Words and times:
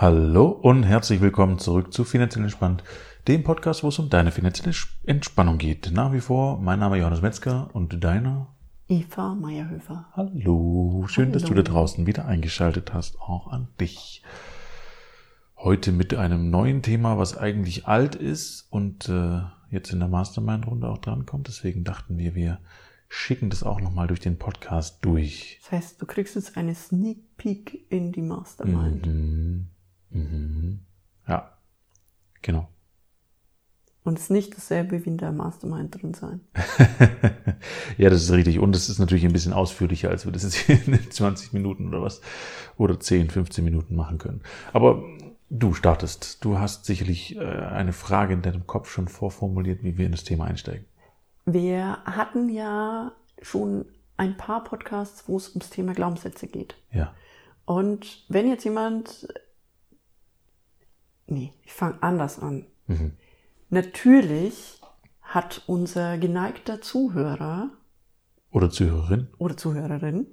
Hallo 0.00 0.46
und 0.50 0.84
herzlich 0.84 1.20
willkommen 1.20 1.58
zurück 1.58 1.92
zu 1.92 2.04
Finanziell 2.04 2.44
Entspannt, 2.44 2.84
dem 3.26 3.42
Podcast, 3.42 3.82
wo 3.82 3.88
es 3.88 3.98
um 3.98 4.08
deine 4.08 4.30
finanzielle 4.30 4.72
Entspannung 5.02 5.58
geht. 5.58 5.90
Nach 5.92 6.12
wie 6.12 6.20
vor, 6.20 6.60
mein 6.60 6.78
Name 6.78 6.94
ist 6.94 7.00
Johannes 7.00 7.20
Metzger 7.20 7.68
und 7.72 8.04
deiner 8.04 8.46
Eva 8.86 9.34
Meyerhöfer. 9.34 10.06
Hallo, 10.12 11.04
schön, 11.08 11.30
Hallo. 11.30 11.32
dass 11.32 11.42
du 11.42 11.52
da 11.52 11.62
draußen 11.62 12.06
wieder 12.06 12.26
eingeschaltet 12.26 12.94
hast, 12.94 13.20
auch 13.20 13.48
an 13.48 13.66
dich. 13.80 14.22
Heute 15.56 15.90
mit 15.90 16.14
einem 16.14 16.48
neuen 16.48 16.82
Thema, 16.82 17.18
was 17.18 17.36
eigentlich 17.36 17.88
alt 17.88 18.14
ist 18.14 18.68
und 18.70 19.08
äh, 19.08 19.40
jetzt 19.72 19.92
in 19.92 19.98
der 19.98 20.06
Mastermind-Runde 20.06 20.88
auch 20.88 20.98
drankommt. 20.98 21.48
Deswegen 21.48 21.82
dachten 21.82 22.18
wir, 22.18 22.36
wir 22.36 22.60
schicken 23.08 23.50
das 23.50 23.64
auch 23.64 23.80
nochmal 23.80 24.06
durch 24.06 24.20
den 24.20 24.38
Podcast 24.38 25.04
durch. 25.04 25.58
Das 25.62 25.72
heißt, 25.72 26.00
du 26.00 26.06
kriegst 26.06 26.36
jetzt 26.36 26.56
eine 26.56 26.76
Sneak 26.76 27.36
Peek 27.36 27.90
in 27.90 28.12
die 28.12 28.22
Mastermind. 28.22 29.04
Mhm. 29.04 29.66
Mhm. 30.10 30.80
Ja, 31.26 31.52
genau. 32.42 32.68
Und 34.08 34.16
es 34.16 34.24
ist 34.24 34.30
nicht 34.30 34.56
dasselbe 34.56 35.04
wie 35.04 35.10
in 35.10 35.18
der 35.18 35.32
Mastermind 35.32 36.00
drin 36.00 36.14
sein. 36.14 36.40
ja, 37.98 38.08
das 38.08 38.22
ist 38.22 38.30
richtig. 38.30 38.58
Und 38.58 38.74
es 38.74 38.88
ist 38.88 38.98
natürlich 38.98 39.26
ein 39.26 39.34
bisschen 39.34 39.52
ausführlicher, 39.52 40.08
als 40.08 40.24
wir 40.24 40.32
das 40.32 40.44
jetzt 40.44 40.54
hier 40.54 40.78
in 40.86 41.10
20 41.10 41.52
Minuten 41.52 41.88
oder 41.88 42.00
was 42.00 42.22
oder 42.78 42.98
10, 42.98 43.28
15 43.28 43.62
Minuten 43.62 43.94
machen 43.96 44.16
können. 44.16 44.40
Aber 44.72 45.02
du 45.50 45.74
startest. 45.74 46.42
Du 46.42 46.58
hast 46.58 46.86
sicherlich 46.86 47.36
äh, 47.36 47.40
eine 47.40 47.92
Frage 47.92 48.32
in 48.32 48.40
deinem 48.40 48.66
Kopf 48.66 48.90
schon 48.90 49.08
vorformuliert, 49.08 49.82
wie 49.82 49.98
wir 49.98 50.06
in 50.06 50.12
das 50.12 50.24
Thema 50.24 50.44
einsteigen. 50.46 50.86
Wir 51.44 51.98
hatten 52.04 52.48
ja 52.48 53.12
schon 53.42 53.84
ein 54.16 54.38
paar 54.38 54.64
Podcasts, 54.64 55.28
wo 55.28 55.36
es 55.36 55.50
ums 55.50 55.68
Thema 55.68 55.92
Glaubenssätze 55.92 56.46
geht. 56.46 56.76
Ja. 56.92 57.12
Und 57.66 58.24
wenn 58.30 58.48
jetzt 58.48 58.64
jemand. 58.64 59.28
Nee, 61.28 61.52
ich 61.64 61.72
fange 61.72 62.02
anders 62.02 62.38
an. 62.40 62.66
Mhm. 62.86 63.12
Natürlich 63.70 64.80
hat 65.20 65.62
unser 65.66 66.18
geneigter 66.18 66.80
Zuhörer 66.80 67.70
Oder 68.50 68.70
Zuhörerin? 68.70 69.28
oder 69.38 69.56
Zuhörerin 69.56 70.26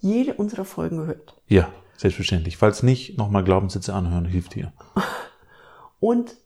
jede 0.00 0.34
unserer 0.34 0.64
Folgen 0.64 0.98
gehört. 0.98 1.40
Ja, 1.48 1.70
selbstverständlich. 1.96 2.56
Falls 2.56 2.82
nicht, 2.82 3.18
nochmal 3.18 3.44
Glaubenssätze 3.44 3.94
anhören, 3.94 4.24
hilft 4.24 4.54
dir. 4.54 4.72
und 6.00 6.36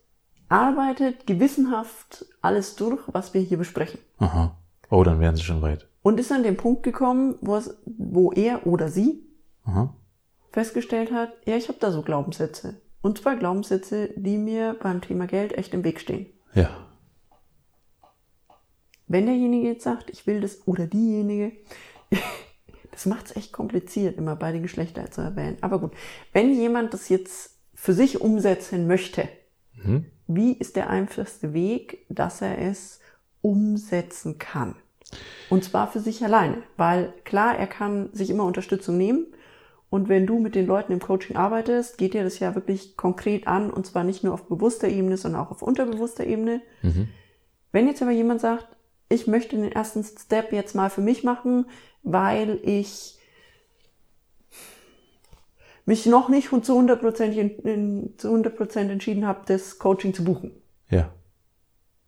arbeitet 0.49 1.27
gewissenhaft 1.27 2.25
alles 2.41 2.75
durch, 2.75 3.01
was 3.07 3.33
wir 3.33 3.41
hier 3.41 3.57
besprechen. 3.57 3.99
Aha. 4.17 4.57
Oh, 4.89 5.03
dann 5.03 5.19
wären 5.19 5.35
sie 5.35 5.43
schon 5.43 5.61
weit. 5.61 5.87
Und 6.01 6.19
ist 6.19 6.31
an 6.31 6.43
den 6.43 6.57
Punkt 6.57 6.83
gekommen, 6.83 7.35
wo, 7.41 7.55
es, 7.55 7.77
wo 7.85 8.31
er 8.33 8.67
oder 8.67 8.89
sie 8.89 9.23
Aha. 9.63 9.95
festgestellt 10.51 11.11
hat, 11.11 11.31
ja, 11.45 11.55
ich 11.55 11.69
habe 11.69 11.79
da 11.79 11.91
so 11.91 12.01
Glaubenssätze. 12.01 12.81
Und 13.03 13.19
zwar 13.19 13.35
Glaubenssätze, 13.35 14.09
die 14.15 14.37
mir 14.37 14.75
beim 14.81 15.01
Thema 15.01 15.27
Geld 15.27 15.55
echt 15.55 15.73
im 15.75 15.83
Weg 15.83 15.99
stehen. 15.99 16.25
Ja. 16.55 16.87
Wenn 19.07 19.25
derjenige 19.25 19.67
jetzt 19.67 19.83
sagt, 19.83 20.09
ich 20.09 20.25
will 20.25 20.41
das 20.41 20.65
oder 20.67 20.87
diejenige, 20.87 21.51
das 22.91 23.05
macht 23.05 23.27
es 23.27 23.35
echt 23.35 23.51
kompliziert, 23.53 24.17
immer 24.17 24.35
beide 24.35 24.61
Geschlechter 24.61 25.11
zu 25.11 25.21
erwähnen. 25.21 25.57
Aber 25.61 25.79
gut, 25.79 25.91
wenn 26.31 26.53
jemand 26.53 26.93
das 26.93 27.09
jetzt 27.09 27.59
für 27.75 27.93
sich 27.93 28.21
umsetzen 28.21 28.87
möchte, 28.87 29.29
Mhm. 29.75 30.05
wie 30.27 30.53
ist 30.53 30.75
der 30.75 30.89
einfachste 30.89 31.53
Weg, 31.53 32.05
dass 32.07 32.41
er 32.41 32.57
es 32.59 32.99
umsetzen 33.41 34.37
kann? 34.37 34.75
Und 35.49 35.63
zwar 35.63 35.91
für 35.91 35.99
sich 35.99 36.23
alleine, 36.23 36.63
weil 36.77 37.13
klar, 37.25 37.57
er 37.57 37.67
kann 37.67 38.09
sich 38.13 38.29
immer 38.29 38.45
Unterstützung 38.45 38.97
nehmen. 38.97 39.27
Und 39.93 40.09
wenn 40.09 40.25
du 40.25 40.39
mit 40.39 40.55
den 40.55 40.65
Leuten 40.65 40.91
im 40.91 40.99
Coaching 40.99 41.35
arbeitest, 41.35 41.99
geht 41.99 42.15
dir 42.15 42.23
das 42.23 42.39
ja 42.39 42.55
wirklich 42.55 42.97
konkret 42.97 43.45
an 43.45 43.69
und 43.69 43.85
zwar 43.85 44.03
nicht 44.03 44.23
nur 44.23 44.33
auf 44.33 44.47
bewusster 44.47 44.87
Ebene, 44.87 45.17
sondern 45.17 45.41
auch 45.41 45.51
auf 45.51 45.61
unterbewusster 45.61 46.25
Ebene. 46.25 46.63
Mhm. 46.81 47.09
Wenn 47.71 47.85
jetzt 47.85 48.01
aber 48.01 48.09
jemand 48.09 48.41
sagt, 48.41 48.65
ich 49.07 49.27
möchte 49.27 49.55
den 49.55 49.71
ersten 49.71 50.03
Step 50.03 50.51
jetzt 50.51 50.73
mal 50.73 50.89
für 50.89 51.01
mich 51.01 51.23
machen, 51.23 51.67
weil 52.01 52.59
ich 52.63 53.19
mich 55.85 56.07
noch 56.07 56.27
nicht 56.27 56.49
zu 56.49 56.79
100%, 56.79 57.61
in, 57.61 58.17
zu 58.17 58.29
100 58.29 58.75
entschieden 58.75 59.27
habe, 59.27 59.41
das 59.45 59.77
Coaching 59.77 60.15
zu 60.15 60.23
buchen. 60.23 60.53
Ja. 60.89 61.13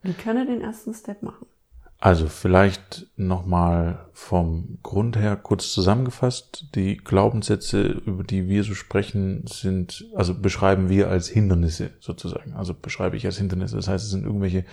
Wie 0.01 0.13
kann 0.13 0.37
er 0.37 0.45
den 0.45 0.61
ersten 0.61 0.95
Step 0.95 1.21
machen? 1.21 1.45
Also 1.99 2.27
vielleicht 2.27 3.07
nochmal 3.15 4.05
vom 4.13 4.77
Grund 4.83 5.17
her 5.17 5.35
kurz 5.35 5.71
zusammengefasst. 5.71 6.67
Die 6.75 6.97
Glaubenssätze, 6.97 7.81
über 7.81 8.23
die 8.23 8.47
wir 8.47 8.63
so 8.63 8.75
sprechen, 8.75 9.45
sind, 9.47 10.05
also 10.13 10.39
beschreiben 10.39 10.89
wir 10.89 11.09
als 11.09 11.29
Hindernisse 11.29 11.91
sozusagen. 11.99 12.53
Also 12.53 12.73
beschreibe 12.73 13.17
ich 13.17 13.25
als 13.25 13.37
Hindernisse. 13.37 13.77
Das 13.77 13.87
heißt, 13.87 14.05
es 14.05 14.11
sind 14.11 14.25
irgendwelche 14.25 14.65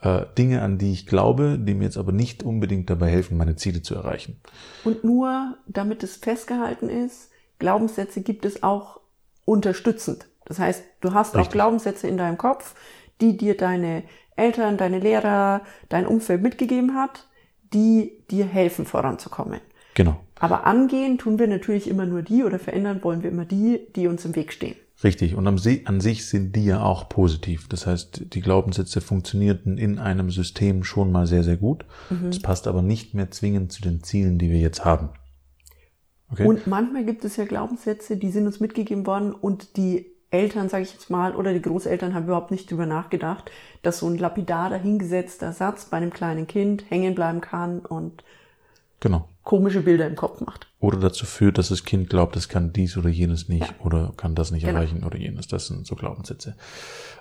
äh, 0.00 0.22
Dinge, 0.38 0.62
an 0.62 0.78
die 0.78 0.92
ich 0.92 1.06
glaube, 1.06 1.58
die 1.58 1.74
mir 1.74 1.84
jetzt 1.84 1.98
aber 1.98 2.12
nicht 2.12 2.42
unbedingt 2.42 2.90
dabei 2.90 3.10
helfen, 3.10 3.36
meine 3.36 3.56
Ziele 3.56 3.82
zu 3.82 3.94
erreichen. 3.94 4.40
Und 4.84 5.04
nur 5.04 5.56
damit 5.66 6.02
es 6.02 6.16
festgehalten 6.16 6.88
ist, 6.88 7.30
Glaubenssätze 7.58 8.22
gibt 8.22 8.44
es 8.44 8.62
auch 8.62 9.00
unterstützend. 9.44 10.26
Das 10.44 10.58
heißt, 10.58 10.82
du 11.00 11.14
hast 11.14 11.34
Richtig. 11.34 11.48
auch 11.48 11.52
Glaubenssätze 11.52 12.08
in 12.08 12.16
deinem 12.16 12.38
Kopf, 12.38 12.74
die 13.20 13.36
dir 13.36 13.56
deine 13.56 14.02
Eltern, 14.36 14.76
deine 14.76 14.98
Lehrer, 14.98 15.62
dein 15.88 16.06
Umfeld 16.06 16.42
mitgegeben 16.42 16.94
hat, 16.94 17.28
die 17.72 18.12
dir 18.30 18.44
helfen 18.44 18.86
voranzukommen. 18.86 19.60
Genau. 19.94 20.20
Aber 20.38 20.66
angehen 20.66 21.18
tun 21.18 21.38
wir 21.38 21.46
natürlich 21.46 21.88
immer 21.88 22.06
nur 22.06 22.22
die 22.22 22.44
oder 22.44 22.58
verändern 22.58 23.02
wollen 23.02 23.22
wir 23.22 23.30
immer 23.30 23.44
die, 23.44 23.86
die 23.94 24.06
uns 24.06 24.24
im 24.24 24.34
Weg 24.34 24.52
stehen. 24.52 24.76
Richtig. 25.04 25.34
Und 25.34 25.46
an 25.46 26.00
sich 26.00 26.26
sind 26.26 26.54
die 26.54 26.64
ja 26.64 26.82
auch 26.82 27.08
positiv. 27.08 27.68
Das 27.68 27.86
heißt, 27.86 28.34
die 28.34 28.40
Glaubenssätze 28.40 29.00
funktionierten 29.00 29.76
in 29.76 29.98
einem 29.98 30.30
System 30.30 30.84
schon 30.84 31.10
mal 31.10 31.26
sehr, 31.26 31.42
sehr 31.42 31.56
gut. 31.56 31.84
Das 32.24 32.40
passt 32.40 32.68
aber 32.68 32.82
nicht 32.82 33.12
mehr 33.12 33.30
zwingend 33.30 33.72
zu 33.72 33.82
den 33.82 34.02
Zielen, 34.02 34.38
die 34.38 34.50
wir 34.50 34.58
jetzt 34.58 34.84
haben. 34.84 35.10
Okay? 36.30 36.46
Und 36.46 36.66
manchmal 36.66 37.04
gibt 37.04 37.24
es 37.24 37.36
ja 37.36 37.44
Glaubenssätze, 37.44 38.16
die 38.16 38.30
sind 38.30 38.46
uns 38.46 38.60
mitgegeben 38.60 39.04
worden 39.06 39.32
und 39.32 39.76
die 39.76 40.11
Eltern, 40.32 40.68
sage 40.68 40.84
ich 40.84 40.92
jetzt 40.92 41.10
mal, 41.10 41.36
oder 41.36 41.52
die 41.52 41.62
Großeltern 41.62 42.14
haben 42.14 42.24
überhaupt 42.24 42.50
nicht 42.50 42.70
drüber 42.70 42.86
nachgedacht, 42.86 43.50
dass 43.82 43.98
so 43.98 44.08
ein 44.08 44.18
lapidar 44.18 44.70
dahingesetzter 44.70 45.52
Satz 45.52 45.84
bei 45.84 45.98
einem 45.98 46.12
kleinen 46.12 46.46
Kind 46.46 46.90
hängen 46.90 47.14
bleiben 47.14 47.40
kann 47.40 47.80
und 47.80 48.24
genau. 49.00 49.28
Komische 49.44 49.80
Bilder 49.80 50.06
im 50.06 50.14
Kopf 50.16 50.40
macht. 50.40 50.68
Oder 50.78 50.98
dazu 50.98 51.26
führt, 51.26 51.58
dass 51.58 51.68
das 51.70 51.84
Kind 51.84 52.08
glaubt, 52.10 52.36
es 52.36 52.48
kann 52.48 52.72
dies 52.72 52.96
oder 52.96 53.08
jenes 53.08 53.48
nicht 53.48 53.66
Ja. 53.68 53.74
oder 53.84 54.12
kann 54.16 54.34
das 54.34 54.50
nicht 54.52 54.64
Genau. 54.64 54.78
erreichen 54.78 55.02
oder 55.04 55.18
jenes. 55.18 55.48
Das 55.48 55.66
sind 55.66 55.86
so 55.86 55.96
Glaubenssätze. 55.96 56.54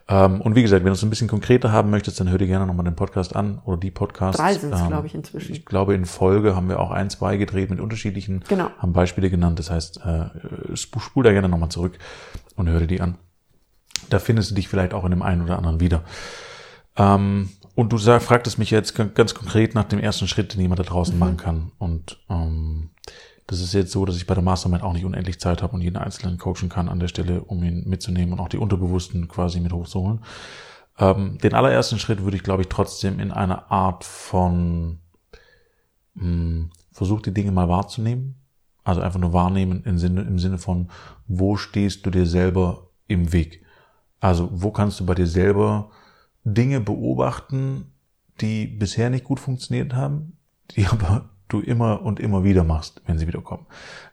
Ähm, 0.07 0.41
und 0.41 0.55
wie 0.55 0.61
gesagt, 0.61 0.83
wenn 0.83 0.89
du 0.91 0.95
es 0.95 1.03
ein 1.03 1.09
bisschen 1.09 1.27
konkreter 1.27 1.71
haben 1.71 1.89
möchtest, 1.89 2.19
dann 2.19 2.29
hör 2.29 2.37
dir 2.37 2.47
gerne 2.47 2.65
nochmal 2.67 2.85
den 2.85 2.95
Podcast 2.95 3.35
an 3.35 3.59
oder 3.65 3.77
die 3.77 3.91
Podcasts. 3.91 4.37
Drei 4.39 4.53
sind's, 4.53 4.79
Ähm, 4.81 4.87
glaube 4.87 5.07
ich, 5.07 5.15
inzwischen. 5.15 5.51
Ich 5.51 5.65
glaube, 5.65 5.93
in 5.95 6.05
Folge 6.05 6.55
haben 6.55 6.69
wir 6.69 6.79
auch 6.79 6.91
ein, 6.91 7.09
zwei 7.09 7.37
gedreht 7.37 7.69
mit 7.69 7.79
unterschiedlichen, 7.79 8.43
Genau. 8.47 8.69
haben 8.77 8.93
Beispiele 8.93 9.29
genannt. 9.29 9.57
Das 9.59 9.69
heißt, 9.71 10.01
äh, 10.05 10.73
sp- 10.77 10.99
spul 10.99 11.23
da 11.23 11.31
gerne 11.31 11.49
nochmal 11.49 11.69
zurück 11.69 11.97
und 12.55 12.67
hör 12.69 12.79
dir 12.79 12.87
die 12.87 13.01
an. 13.01 13.15
Da 14.09 14.19
findest 14.19 14.51
du 14.51 14.55
dich 14.55 14.67
vielleicht 14.67 14.93
auch 14.93 15.05
in 15.05 15.11
dem 15.11 15.21
einen 15.21 15.41
oder 15.43 15.57
anderen 15.57 15.79
wieder. 15.79 16.03
Ähm, 16.97 17.49
und 17.75 17.91
du 17.93 17.97
sag, 17.97 18.21
fragtest 18.21 18.57
mich 18.57 18.71
jetzt 18.71 18.95
ganz 19.15 19.33
konkret 19.33 19.75
nach 19.75 19.85
dem 19.85 19.99
ersten 19.99 20.27
Schritt, 20.27 20.53
den 20.53 20.61
jemand 20.61 20.79
da 20.79 20.83
draußen 20.83 21.17
machen 21.17 21.37
kann. 21.37 21.71
Und 21.77 22.19
ähm, 22.29 22.89
das 23.47 23.59
ist 23.59 23.73
jetzt 23.73 23.91
so, 23.91 24.05
dass 24.05 24.17
ich 24.17 24.27
bei 24.27 24.33
der 24.33 24.43
Mastermind 24.43 24.83
auch 24.83 24.93
nicht 24.93 25.05
unendlich 25.05 25.39
Zeit 25.39 25.61
habe 25.61 25.73
und 25.73 25.81
jeden 25.81 25.97
Einzelnen 25.97 26.37
coachen 26.37 26.69
kann 26.69 26.89
an 26.89 26.99
der 26.99 27.07
Stelle, 27.07 27.41
um 27.41 27.63
ihn 27.63 27.87
mitzunehmen 27.87 28.33
und 28.33 28.39
auch 28.39 28.49
die 28.49 28.57
Unterbewussten 28.57 29.27
quasi 29.27 29.59
mit 29.59 29.73
hochzuholen. 29.73 30.23
Ähm, 30.97 31.37
den 31.39 31.53
allerersten 31.53 31.99
Schritt 31.99 32.23
würde 32.23 32.37
ich, 32.37 32.43
glaube 32.43 32.63
ich, 32.63 32.69
trotzdem 32.69 33.19
in 33.19 33.31
einer 33.31 33.71
Art 33.71 34.03
von 34.03 34.99
mh, 36.15 36.69
Versuch, 36.91 37.21
die 37.21 37.33
Dinge 37.33 37.51
mal 37.51 37.69
wahrzunehmen. 37.69 38.35
Also 38.83 39.01
einfach 39.01 39.19
nur 39.19 39.33
wahrnehmen 39.33 39.83
im 39.83 39.97
Sinne, 39.97 40.21
im 40.21 40.39
Sinne 40.39 40.57
von, 40.57 40.89
wo 41.27 41.55
stehst 41.55 42.05
du 42.05 42.09
dir 42.09 42.25
selber 42.25 42.89
im 43.07 43.31
Weg? 43.31 43.63
Also 44.19 44.49
wo 44.51 44.71
kannst 44.71 44.99
du 44.99 45.05
bei 45.05 45.13
dir 45.13 45.27
selber 45.27 45.91
Dinge 46.43 46.79
beobachten, 46.79 47.91
die 48.39 48.65
bisher 48.67 49.09
nicht 49.09 49.23
gut 49.23 49.39
funktioniert 49.39 49.93
haben, 49.93 50.37
die 50.75 50.85
aber 50.91 51.29
du 51.47 51.59
immer 51.59 52.01
und 52.01 52.19
immer 52.19 52.43
wieder 52.43 52.63
machst, 52.63 53.01
wenn 53.05 53.17
sie 53.17 53.27
wiederkommen. 53.27 53.65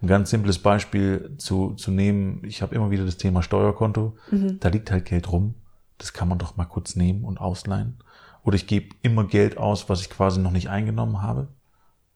Ein 0.03 0.09
ganz 0.09 0.31
simples 0.31 0.59
Beispiel 0.59 1.35
zu, 1.39 1.75
zu 1.75 1.91
nehmen, 1.91 2.43
ich 2.45 2.63
habe 2.63 2.75
immer 2.75 2.91
wieder 2.91 3.05
das 3.05 3.17
Thema 3.17 3.43
Steuerkonto, 3.43 4.17
da 4.59 4.69
liegt 4.69 4.91
halt 4.91 5.05
Geld 5.05 5.31
rum, 5.31 5.55
das 5.99 6.13
kann 6.13 6.29
man 6.29 6.39
doch 6.39 6.57
mal 6.57 6.65
kurz 6.65 6.97
nehmen 6.97 7.25
und 7.25 7.41
ausleihen. 7.41 7.99
Oder 8.43 8.57
ich 8.57 8.67
gebe 8.67 8.95
immer 9.03 9.25
Geld 9.25 9.59
aus, 9.59 9.89
was 9.89 10.01
ich 10.01 10.11
quasi 10.11 10.41
noch 10.41 10.53
nicht 10.53 10.69
eingenommen 10.69 11.23
habe. 11.23 11.49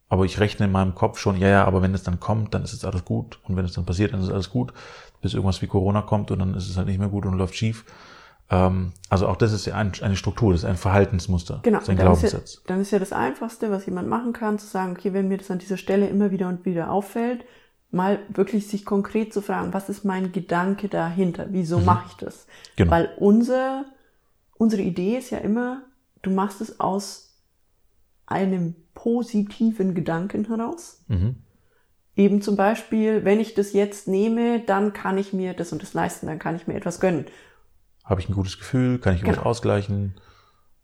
Aber 0.09 0.25
ich 0.25 0.41
rechne 0.41 0.67
in 0.67 0.73
meinem 0.73 0.95
Kopf 0.95 1.19
schon, 1.19 1.37
ja, 1.37 1.49
ja, 1.49 1.65
aber 1.65 1.83
wenn 1.83 1.95
es 1.95 2.03
dann 2.03 2.21
kommt, 2.21 2.55
dann 2.55 2.63
ist 2.63 2.73
es 2.73 2.85
alles 2.85 3.05
gut. 3.05 3.41
Und 3.45 3.57
wenn 3.57 3.65
es 3.65 3.73
dann 3.73 3.87
passiert, 3.87 4.13
dann 4.13 4.21
ist 4.21 4.29
alles 4.29 4.51
gut. 4.51 4.73
Bis 5.21 5.35
irgendwas 5.35 5.63
wie 5.63 5.67
Corona 5.67 6.03
kommt 6.03 6.31
und 6.31 6.39
dann 6.39 6.55
ist 6.55 6.69
es 6.69 6.77
halt 6.77 6.89
nicht 6.89 6.99
mehr 6.99 7.09
gut 7.09 7.27
und 7.27 7.35
läuft 7.35 7.55
schief. 7.55 7.85
Ähm, 8.53 8.93
also 9.09 9.27
auch 9.29 9.37
das 9.37 9.53
ist 9.53 9.65
ja 9.67 9.75
ein, 9.77 9.93
eine 10.03 10.15
Struktur, 10.17 10.53
das 10.53 10.61
ist 10.63 10.69
ein 10.69 10.77
Verhaltensmuster, 10.77 11.61
Genau. 11.63 11.79
das 11.79 11.89
ist 11.89 11.91
ein 11.91 11.97
dann, 11.97 12.13
ist 12.13 12.23
ja, 12.23 12.29
Glaubenssatz. 12.29 12.63
dann 12.67 12.81
ist 12.81 12.91
ja 12.91 12.99
das 12.99 13.13
Einfachste, 13.13 13.71
was 13.71 13.87
jemand 13.87 14.09
machen 14.09 14.33
kann, 14.33 14.59
zu 14.59 14.67
sagen, 14.67 14.93
okay, 14.93 15.13
wenn 15.13 15.29
mir 15.29 15.39
das 15.39 15.51
an 15.51 15.59
dieser 15.59 15.77
Stelle 15.79 16.07
immer 16.09 16.31
wieder 16.31 16.49
und 16.49 16.65
wieder 16.67 16.91
auffällt, 16.91 17.45
mal 17.91 18.19
wirklich 18.29 18.67
sich 18.69 18.85
konkret 18.85 19.33
zu 19.33 19.41
fragen, 19.43 19.73
was 19.73 19.89
ist 19.89 20.05
mein 20.05 20.33
Gedanke 20.33 20.89
dahinter? 20.89 21.47
Wieso 21.51 21.79
Mhm. 21.79 21.85
mache 21.87 22.07
ich 22.11 22.15
das? 22.17 22.47
Genau. 22.77 22.91
Weil 22.91 23.11
unser, 23.19 23.85
unsere 24.59 24.83
Idee 24.83 25.17
ist 25.19 25.31
ja 25.31 25.39
immer, 25.39 25.83
du 26.23 26.31
machst 26.31 26.61
es 26.61 26.79
aus 26.81 27.35
einem 28.27 28.75
positiven 28.95 29.95
Gedanken 29.95 30.47
heraus. 30.47 31.03
Mhm. 31.09 31.37
Eben 32.17 32.43
zum 32.43 32.57
Beispiel, 32.57 33.25
wenn 33.25 33.41
ich 33.41 33.55
das 33.55 33.73
jetzt 33.73 34.07
nehme, 34.09 34.61
dann 34.61 34.93
kann 34.93 35.17
ich 35.19 35.33
mir 35.33 35.55
das 35.55 35.73
und 35.73 35.83
das 35.83 35.95
leisten, 35.95 36.27
dann 36.27 36.39
kann 36.39 36.57
ich 36.57 36.67
mir 36.67 36.75
etwas 36.75 37.01
gönnen. 37.01 37.27
Habe 38.05 38.21
ich 38.21 38.29
ein 38.29 38.35
gutes 38.35 38.59
Gefühl? 38.59 38.99
Kann 38.99 39.15
ich 39.15 39.21
irgendwas 39.21 39.39
Genau. 39.39 39.51
ausgleichen? 39.51 40.15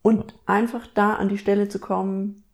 Und 0.02 0.34
einfach 0.46 0.86
da 0.94 1.14
an 1.14 1.28
die 1.28 1.38
Stelle 1.38 1.68
zu 1.68 1.78
kommen, 1.78 2.44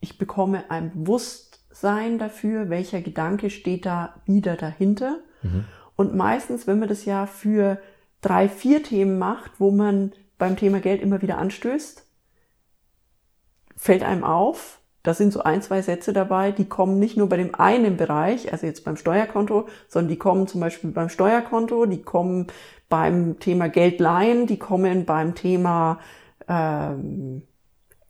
ich 0.00 0.18
bekomme 0.18 0.70
ein 0.70 0.92
Bewusstsein 0.92 2.18
dafür, 2.18 2.70
welcher 2.70 3.00
Gedanke 3.00 3.50
steht 3.50 3.84
da 3.86 4.20
wieder 4.24 4.56
dahinter. 4.56 5.18
Und 5.96 6.14
meistens, 6.14 6.66
wenn 6.66 6.78
man 6.78 6.88
das 6.88 7.04
ja 7.04 7.26
für 7.26 7.80
drei, 8.20 8.48
vier 8.48 8.82
Themen 8.82 9.18
macht, 9.18 9.60
wo 9.60 9.70
man 9.70 10.12
beim 10.38 10.56
Thema 10.56 10.80
Geld 10.80 11.00
immer 11.02 11.22
wieder 11.22 11.38
anstößt, 11.38 12.04
fällt 13.76 14.02
einem 14.02 14.24
auf, 14.24 14.80
da 15.06 15.14
sind 15.14 15.32
so 15.32 15.42
ein, 15.44 15.62
zwei 15.62 15.82
Sätze 15.82 16.12
dabei, 16.12 16.50
die 16.50 16.64
kommen 16.64 16.98
nicht 16.98 17.16
nur 17.16 17.28
bei 17.28 17.36
dem 17.36 17.54
einen 17.54 17.96
Bereich, 17.96 18.52
also 18.52 18.66
jetzt 18.66 18.84
beim 18.84 18.96
Steuerkonto, 18.96 19.68
sondern 19.86 20.08
die 20.08 20.16
kommen 20.16 20.48
zum 20.48 20.60
Beispiel 20.60 20.90
beim 20.90 21.08
Steuerkonto, 21.08 21.86
die 21.86 22.02
kommen 22.02 22.48
beim 22.88 23.38
Thema 23.38 23.68
Geld 23.68 24.00
leihen, 24.00 24.48
die 24.48 24.58
kommen 24.58 25.04
beim 25.04 25.36
Thema 25.36 26.00
ähm, 26.48 27.42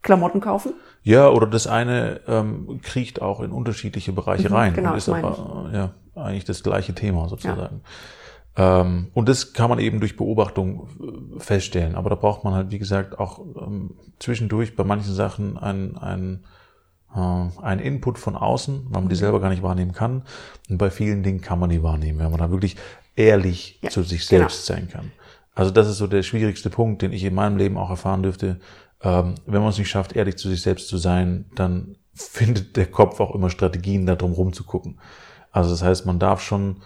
Klamotten 0.01 0.41
kaufen. 0.41 0.73
Ja, 1.03 1.29
oder 1.29 1.47
das 1.47 1.67
eine 1.67 2.21
ähm, 2.27 2.81
kriecht 2.83 3.21
auch 3.21 3.41
in 3.41 3.51
unterschiedliche 3.51 4.13
Bereiche 4.13 4.49
Mhm, 4.49 4.55
rein 4.55 4.75
genau, 4.75 4.93
und 4.93 4.97
ist 4.97 5.11
aber 5.11 5.71
ja, 5.75 5.91
eigentlich 6.15 6.47
das 6.47 6.63
gleiche 6.63 6.95
Thema 6.95 7.29
sozusagen. 7.29 7.83
Ähm, 8.57 9.11
und 9.13 9.29
das 9.29 9.53
kann 9.53 9.69
man 9.69 9.79
eben 9.81 10.01
durch 10.01 10.17
Beobachtung 10.17 10.89
äh, 10.99 11.41
feststellen. 11.41 11.95
Aber 11.95 12.09
da 12.09 12.17
braucht 12.17 12.43
man 12.43 12.55
halt, 12.55 12.71
wie 12.71 12.79
gesagt, 12.79 13.19
auch 13.19 13.41
ähm, 13.61 13.97
zwischendurch 14.19 14.75
bei 14.77 14.85
manchen 14.85 15.13
Sachen 15.13 15.59
ein, 15.59 15.99
ein, 15.99 16.45
ein 17.17 17.79
Input 17.79 18.19
von 18.19 18.37
außen, 18.37 18.87
weil 18.91 19.01
man 19.03 19.09
die 19.09 19.15
Mhm. 19.15 19.21
selber 19.21 19.41
gar 19.41 19.49
nicht 19.51 19.63
wahrnehmen 19.63 19.93
kann. 19.93 20.23
Und 20.69 20.79
bei 20.79 20.91
vielen 20.91 21.23
Dingen 21.23 21.41
kann 21.41 21.59
man 21.59 21.71
die 21.71 21.83
wahrnehmen, 21.83 22.19
wenn 22.19 22.31
man 22.31 22.41
da 22.41 22.51
wirklich 22.51 22.77
ehrlich 23.15 23.79
Ja, 23.83 23.91
zu 23.91 24.03
sich 24.03 24.29
genau. 24.29 24.41
selbst 24.43 24.67
sein 24.67 24.89
kann. 24.89 25.13
Also 25.55 25.71
das 25.71 25.89
ist 25.89 25.97
so 25.99 26.07
der 26.07 26.23
schwierigste 26.23 26.69
Punkt, 26.71 27.01
den 27.03 27.13
ich 27.13 27.25
in 27.25 27.35
meinem 27.35 27.57
Leben 27.57 27.79
auch 27.79 27.89
erfahren 27.91 28.23
dürfte. 28.23 28.61
Ähm, 29.03 29.35
wenn 29.47 29.61
man 29.61 29.71
es 29.71 29.79
nicht 29.79 29.89
schafft, 29.89 30.15
ehrlich 30.15 30.37
zu 30.37 30.49
sich 30.49 30.61
selbst 30.63 30.89
zu 30.89 30.99
sein, 30.99 31.47
dann 31.55 31.97
findet 32.15 32.77
der 32.77 32.87
Kopf 32.87 33.21
auch 33.21 33.35
immer 33.35 33.51
Strategien, 33.51 34.07
da 34.07 34.17
drum 34.17 34.33
rumzugucken. 34.33 34.99
Also 35.53 35.71
das 35.71 35.83
heißt, 35.83 36.05
man 36.07 36.19
darf 36.19 36.43
schon, 36.43 36.83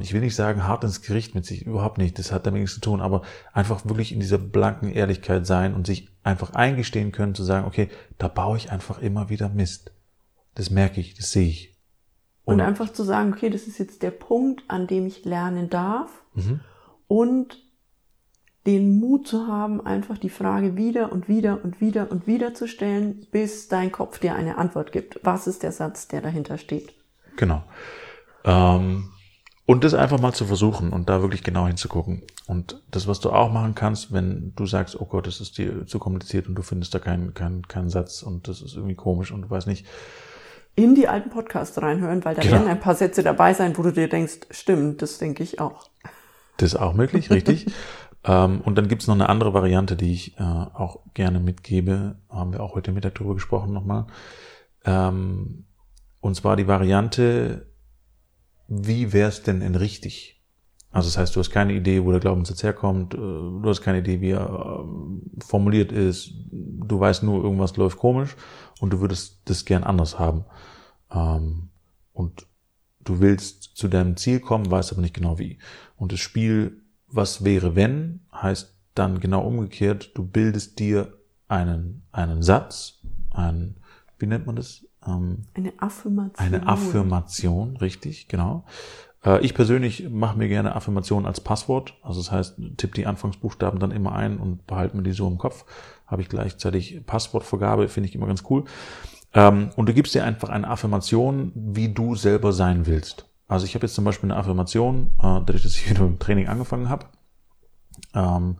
ich 0.00 0.14
will 0.14 0.20
nicht 0.20 0.34
sagen, 0.34 0.66
hart 0.66 0.82
ins 0.84 1.02
Gericht 1.02 1.34
mit 1.34 1.44
sich, 1.44 1.66
überhaupt 1.66 1.98
nicht, 1.98 2.18
das 2.18 2.32
hat 2.32 2.46
damit 2.46 2.62
nichts 2.62 2.74
zu 2.74 2.80
tun, 2.80 3.00
aber 3.00 3.22
einfach 3.52 3.84
wirklich 3.84 4.12
in 4.12 4.20
dieser 4.20 4.38
blanken 4.38 4.90
Ehrlichkeit 4.90 5.46
sein 5.46 5.74
und 5.74 5.86
sich 5.86 6.08
einfach 6.22 6.54
eingestehen 6.54 7.12
können, 7.12 7.34
zu 7.34 7.44
sagen, 7.44 7.66
okay, 7.66 7.88
da 8.16 8.28
baue 8.28 8.56
ich 8.56 8.72
einfach 8.72 8.98
immer 9.00 9.28
wieder 9.28 9.50
Mist. 9.50 9.92
Das 10.54 10.70
merke 10.70 11.00
ich, 11.00 11.14
das 11.14 11.32
sehe 11.32 11.48
ich. 11.48 11.78
Und 12.44 12.62
einfach 12.62 12.90
zu 12.90 13.02
sagen, 13.02 13.34
okay, 13.34 13.50
das 13.50 13.66
ist 13.66 13.78
jetzt 13.78 14.02
der 14.02 14.10
Punkt, 14.10 14.64
an 14.68 14.86
dem 14.86 15.06
ich 15.06 15.26
lernen 15.26 15.68
darf. 15.68 16.10
Mhm. 16.32 16.60
Und 17.06 17.58
den 18.66 18.98
Mut 18.98 19.28
zu 19.28 19.46
haben, 19.46 19.84
einfach 19.84 20.16
die 20.16 20.30
Frage 20.30 20.76
wieder 20.76 21.12
und 21.12 21.28
wieder 21.28 21.62
und 21.62 21.82
wieder 21.82 22.10
und 22.10 22.26
wieder 22.26 22.54
zu 22.54 22.66
stellen, 22.66 23.26
bis 23.30 23.68
dein 23.68 23.92
Kopf 23.92 24.18
dir 24.18 24.34
eine 24.34 24.56
Antwort 24.56 24.92
gibt. 24.92 25.20
Was 25.22 25.46
ist 25.46 25.62
der 25.62 25.72
Satz, 25.72 26.08
der 26.08 26.22
dahinter 26.22 26.56
steht? 26.56 26.94
Genau. 27.36 27.62
Ähm, 28.44 29.10
und 29.68 29.84
das 29.84 29.92
einfach 29.92 30.18
mal 30.18 30.32
zu 30.32 30.46
versuchen 30.46 30.94
und 30.94 31.10
da 31.10 31.20
wirklich 31.20 31.42
genau 31.44 31.66
hinzugucken. 31.66 32.22
Und 32.46 32.80
das, 32.90 33.06
was 33.06 33.20
du 33.20 33.30
auch 33.30 33.52
machen 33.52 33.74
kannst, 33.74 34.14
wenn 34.14 34.54
du 34.56 34.64
sagst, 34.64 34.98
oh 34.98 35.04
Gott, 35.04 35.26
das 35.26 35.42
ist 35.42 35.58
dir 35.58 35.84
zu 35.86 35.98
kompliziert 35.98 36.48
und 36.48 36.54
du 36.54 36.62
findest 36.62 36.94
da 36.94 36.98
keinen 36.98 37.34
keinen 37.34 37.68
keinen 37.68 37.90
Satz 37.90 38.22
und 38.22 38.48
das 38.48 38.62
ist 38.62 38.76
irgendwie 38.76 38.94
komisch 38.94 39.30
und 39.30 39.42
du 39.42 39.50
weißt 39.50 39.66
nicht, 39.66 39.86
In 40.74 40.94
die 40.94 41.06
alten 41.06 41.28
Podcasts 41.28 41.82
reinhören, 41.82 42.24
weil 42.24 42.34
da 42.34 42.40
Genau. 42.40 42.54
werden 42.54 42.68
ein 42.68 42.80
paar 42.80 42.94
Sätze 42.94 43.22
dabei 43.22 43.52
sein, 43.52 43.76
wo 43.76 43.82
du 43.82 43.92
dir 43.92 44.08
denkst, 44.08 44.46
stimmt, 44.50 45.02
das 45.02 45.18
denke 45.18 45.42
ich 45.42 45.60
auch. 45.60 45.90
Das 46.56 46.72
ist 46.72 46.80
auch 46.80 46.94
möglich, 46.94 47.28
richtig. 47.30 47.66
ähm, 48.24 48.62
und 48.62 48.76
dann 48.78 48.88
gibt's 48.88 49.06
noch 49.06 49.16
eine 49.16 49.28
andere 49.28 49.52
Variante, 49.52 49.96
die 49.96 50.12
ich 50.14 50.38
äh, 50.38 50.42
auch 50.44 51.00
gerne 51.12 51.40
mitgebe. 51.40 52.16
Haben 52.30 52.54
wir 52.54 52.62
auch 52.62 52.74
heute 52.74 52.92
Mittag 52.92 53.16
drüber 53.16 53.34
gesprochen 53.34 53.74
nochmal. 53.74 54.06
Ähm, 54.86 55.66
und 56.20 56.36
zwar 56.36 56.56
die 56.56 56.66
Variante, 56.66 57.67
wie 58.68 59.12
wär's 59.12 59.42
denn 59.42 59.62
in 59.62 59.74
richtig? 59.74 60.40
Also 60.90 61.08
das 61.08 61.18
heißt, 61.18 61.36
du 61.36 61.40
hast 61.40 61.50
keine 61.50 61.74
Idee, 61.74 62.04
wo 62.04 62.10
der 62.10 62.20
Glaubenssatz 62.20 62.62
herkommt, 62.62 63.14
äh, 63.14 63.18
du 63.18 63.62
hast 63.64 63.82
keine 63.82 63.98
Idee, 63.98 64.20
wie 64.20 64.30
er 64.30 64.80
ähm, 64.80 65.22
formuliert 65.46 65.92
ist, 65.92 66.32
du 66.50 66.98
weißt 66.98 67.22
nur, 67.24 67.42
irgendwas 67.42 67.76
läuft 67.76 67.98
komisch 67.98 68.36
und 68.80 68.92
du 68.92 69.00
würdest 69.00 69.42
das 69.46 69.64
gern 69.64 69.84
anders 69.84 70.18
haben. 70.18 70.44
Ähm, 71.10 71.68
und 72.12 72.46
du 73.00 73.20
willst 73.20 73.76
zu 73.76 73.88
deinem 73.88 74.16
Ziel 74.16 74.40
kommen, 74.40 74.70
weißt 74.70 74.92
aber 74.92 75.02
nicht 75.02 75.14
genau 75.14 75.38
wie. 75.38 75.58
Und 75.96 76.12
das 76.12 76.20
Spiel, 76.20 76.82
was 77.06 77.44
wäre 77.44 77.76
wenn, 77.76 78.20
heißt 78.32 78.74
dann 78.94 79.20
genau 79.20 79.46
umgekehrt, 79.46 80.12
du 80.14 80.26
bildest 80.26 80.78
dir 80.78 81.18
einen, 81.48 82.02
einen 82.12 82.42
Satz, 82.42 83.00
ein, 83.30 83.76
wie 84.18 84.26
nennt 84.26 84.46
man 84.46 84.56
das? 84.56 84.84
Ähm, 85.08 85.44
Eine 85.54 85.72
Affirmation. 85.78 86.46
eine 86.54 86.66
Affirmation, 86.66 87.76
richtig, 87.78 88.28
genau. 88.28 88.64
Äh, 89.24 89.40
Ich 89.44 89.54
persönlich 89.54 90.08
mache 90.10 90.36
mir 90.36 90.48
gerne 90.48 90.74
Affirmationen 90.76 91.26
als 91.26 91.40
Passwort. 91.40 91.94
Also 92.02 92.20
das 92.20 92.30
heißt, 92.30 92.56
tipp 92.76 92.94
die 92.94 93.06
Anfangsbuchstaben 93.06 93.80
dann 93.80 93.90
immer 93.90 94.12
ein 94.12 94.38
und 94.38 94.66
behalte 94.66 94.96
mir 94.96 95.02
die 95.02 95.12
so 95.12 95.26
im 95.28 95.38
Kopf. 95.38 95.64
Habe 96.06 96.22
ich 96.22 96.28
gleichzeitig 96.28 97.02
Passwortvergabe, 97.06 97.88
finde 97.88 98.08
ich 98.08 98.14
immer 98.14 98.26
ganz 98.26 98.42
cool. 98.50 98.64
Ähm, 99.34 99.70
Und 99.76 99.88
du 99.88 99.94
gibst 99.94 100.14
dir 100.14 100.24
einfach 100.24 100.48
eine 100.48 100.68
Affirmation, 100.68 101.52
wie 101.54 101.88
du 101.92 102.14
selber 102.14 102.52
sein 102.52 102.86
willst. 102.86 103.26
Also 103.46 103.64
ich 103.66 103.74
habe 103.74 103.86
jetzt 103.86 103.94
zum 103.94 104.04
Beispiel 104.04 104.30
eine 104.30 104.38
Affirmation, 104.40 105.10
äh, 105.18 105.22
dadurch, 105.22 105.62
dass 105.62 105.74
ich 105.74 105.88
wieder 105.88 106.02
mit 106.04 106.12
dem 106.12 106.18
Training 106.18 106.48
angefangen 106.48 106.88
habe. 106.88 107.06
Ähm, 108.14 108.56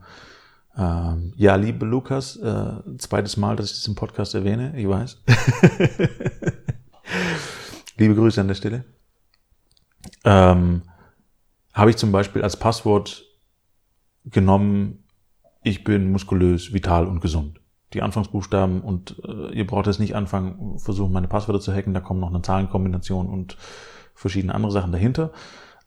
ähm, 0.79 1.33
ja, 1.35 1.55
liebe 1.55 1.85
Lukas, 1.85 2.37
äh, 2.37 2.97
zweites 2.97 3.35
Mal, 3.35 3.57
dass 3.57 3.71
ich 3.71 3.77
das 3.77 3.87
im 3.87 3.95
Podcast 3.95 4.33
erwähne, 4.33 4.73
ich 4.77 4.87
weiß. 4.87 5.21
liebe 7.97 8.15
Grüße 8.15 8.39
an 8.39 8.47
der 8.47 8.55
Stelle. 8.55 8.85
Ähm, 10.23 10.83
habe 11.73 11.89
ich 11.89 11.97
zum 11.97 12.13
Beispiel 12.13 12.43
als 12.43 12.57
Passwort 12.57 13.25
genommen, 14.23 15.03
ich 15.63 15.83
bin 15.83 16.11
muskulös, 16.11 16.71
vital 16.71 17.07
und 17.07 17.19
gesund. 17.19 17.59
Die 17.93 18.01
Anfangsbuchstaben 18.01 18.81
und 18.81 19.21
äh, 19.27 19.53
ihr 19.53 19.67
braucht 19.67 19.87
jetzt 19.87 19.99
nicht 19.99 20.15
anfangen, 20.15 20.79
versuchen 20.79 21.11
meine 21.11 21.27
Passwörter 21.27 21.59
zu 21.59 21.73
hacken, 21.73 21.93
da 21.93 21.99
kommen 21.99 22.21
noch 22.21 22.29
eine 22.29 22.41
Zahlenkombination 22.41 23.27
und 23.27 23.57
verschiedene 24.13 24.55
andere 24.55 24.71
Sachen 24.71 24.93
dahinter. 24.93 25.33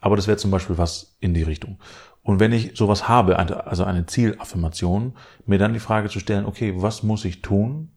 Aber 0.00 0.16
das 0.16 0.26
wäre 0.26 0.36
zum 0.36 0.50
Beispiel 0.50 0.76
was 0.76 1.16
in 1.20 1.32
die 1.32 1.44
Richtung. 1.44 1.78
Und 2.22 2.38
wenn 2.38 2.52
ich 2.52 2.76
sowas 2.76 3.08
habe, 3.08 3.38
also 3.38 3.84
eine 3.84 4.06
Zielaffirmation, 4.06 5.14
mir 5.44 5.58
dann 5.58 5.72
die 5.72 5.80
Frage 5.80 6.08
zu 6.08 6.20
stellen, 6.20 6.46
okay, 6.46 6.74
was 6.76 7.02
muss 7.02 7.24
ich 7.24 7.42
tun, 7.42 7.90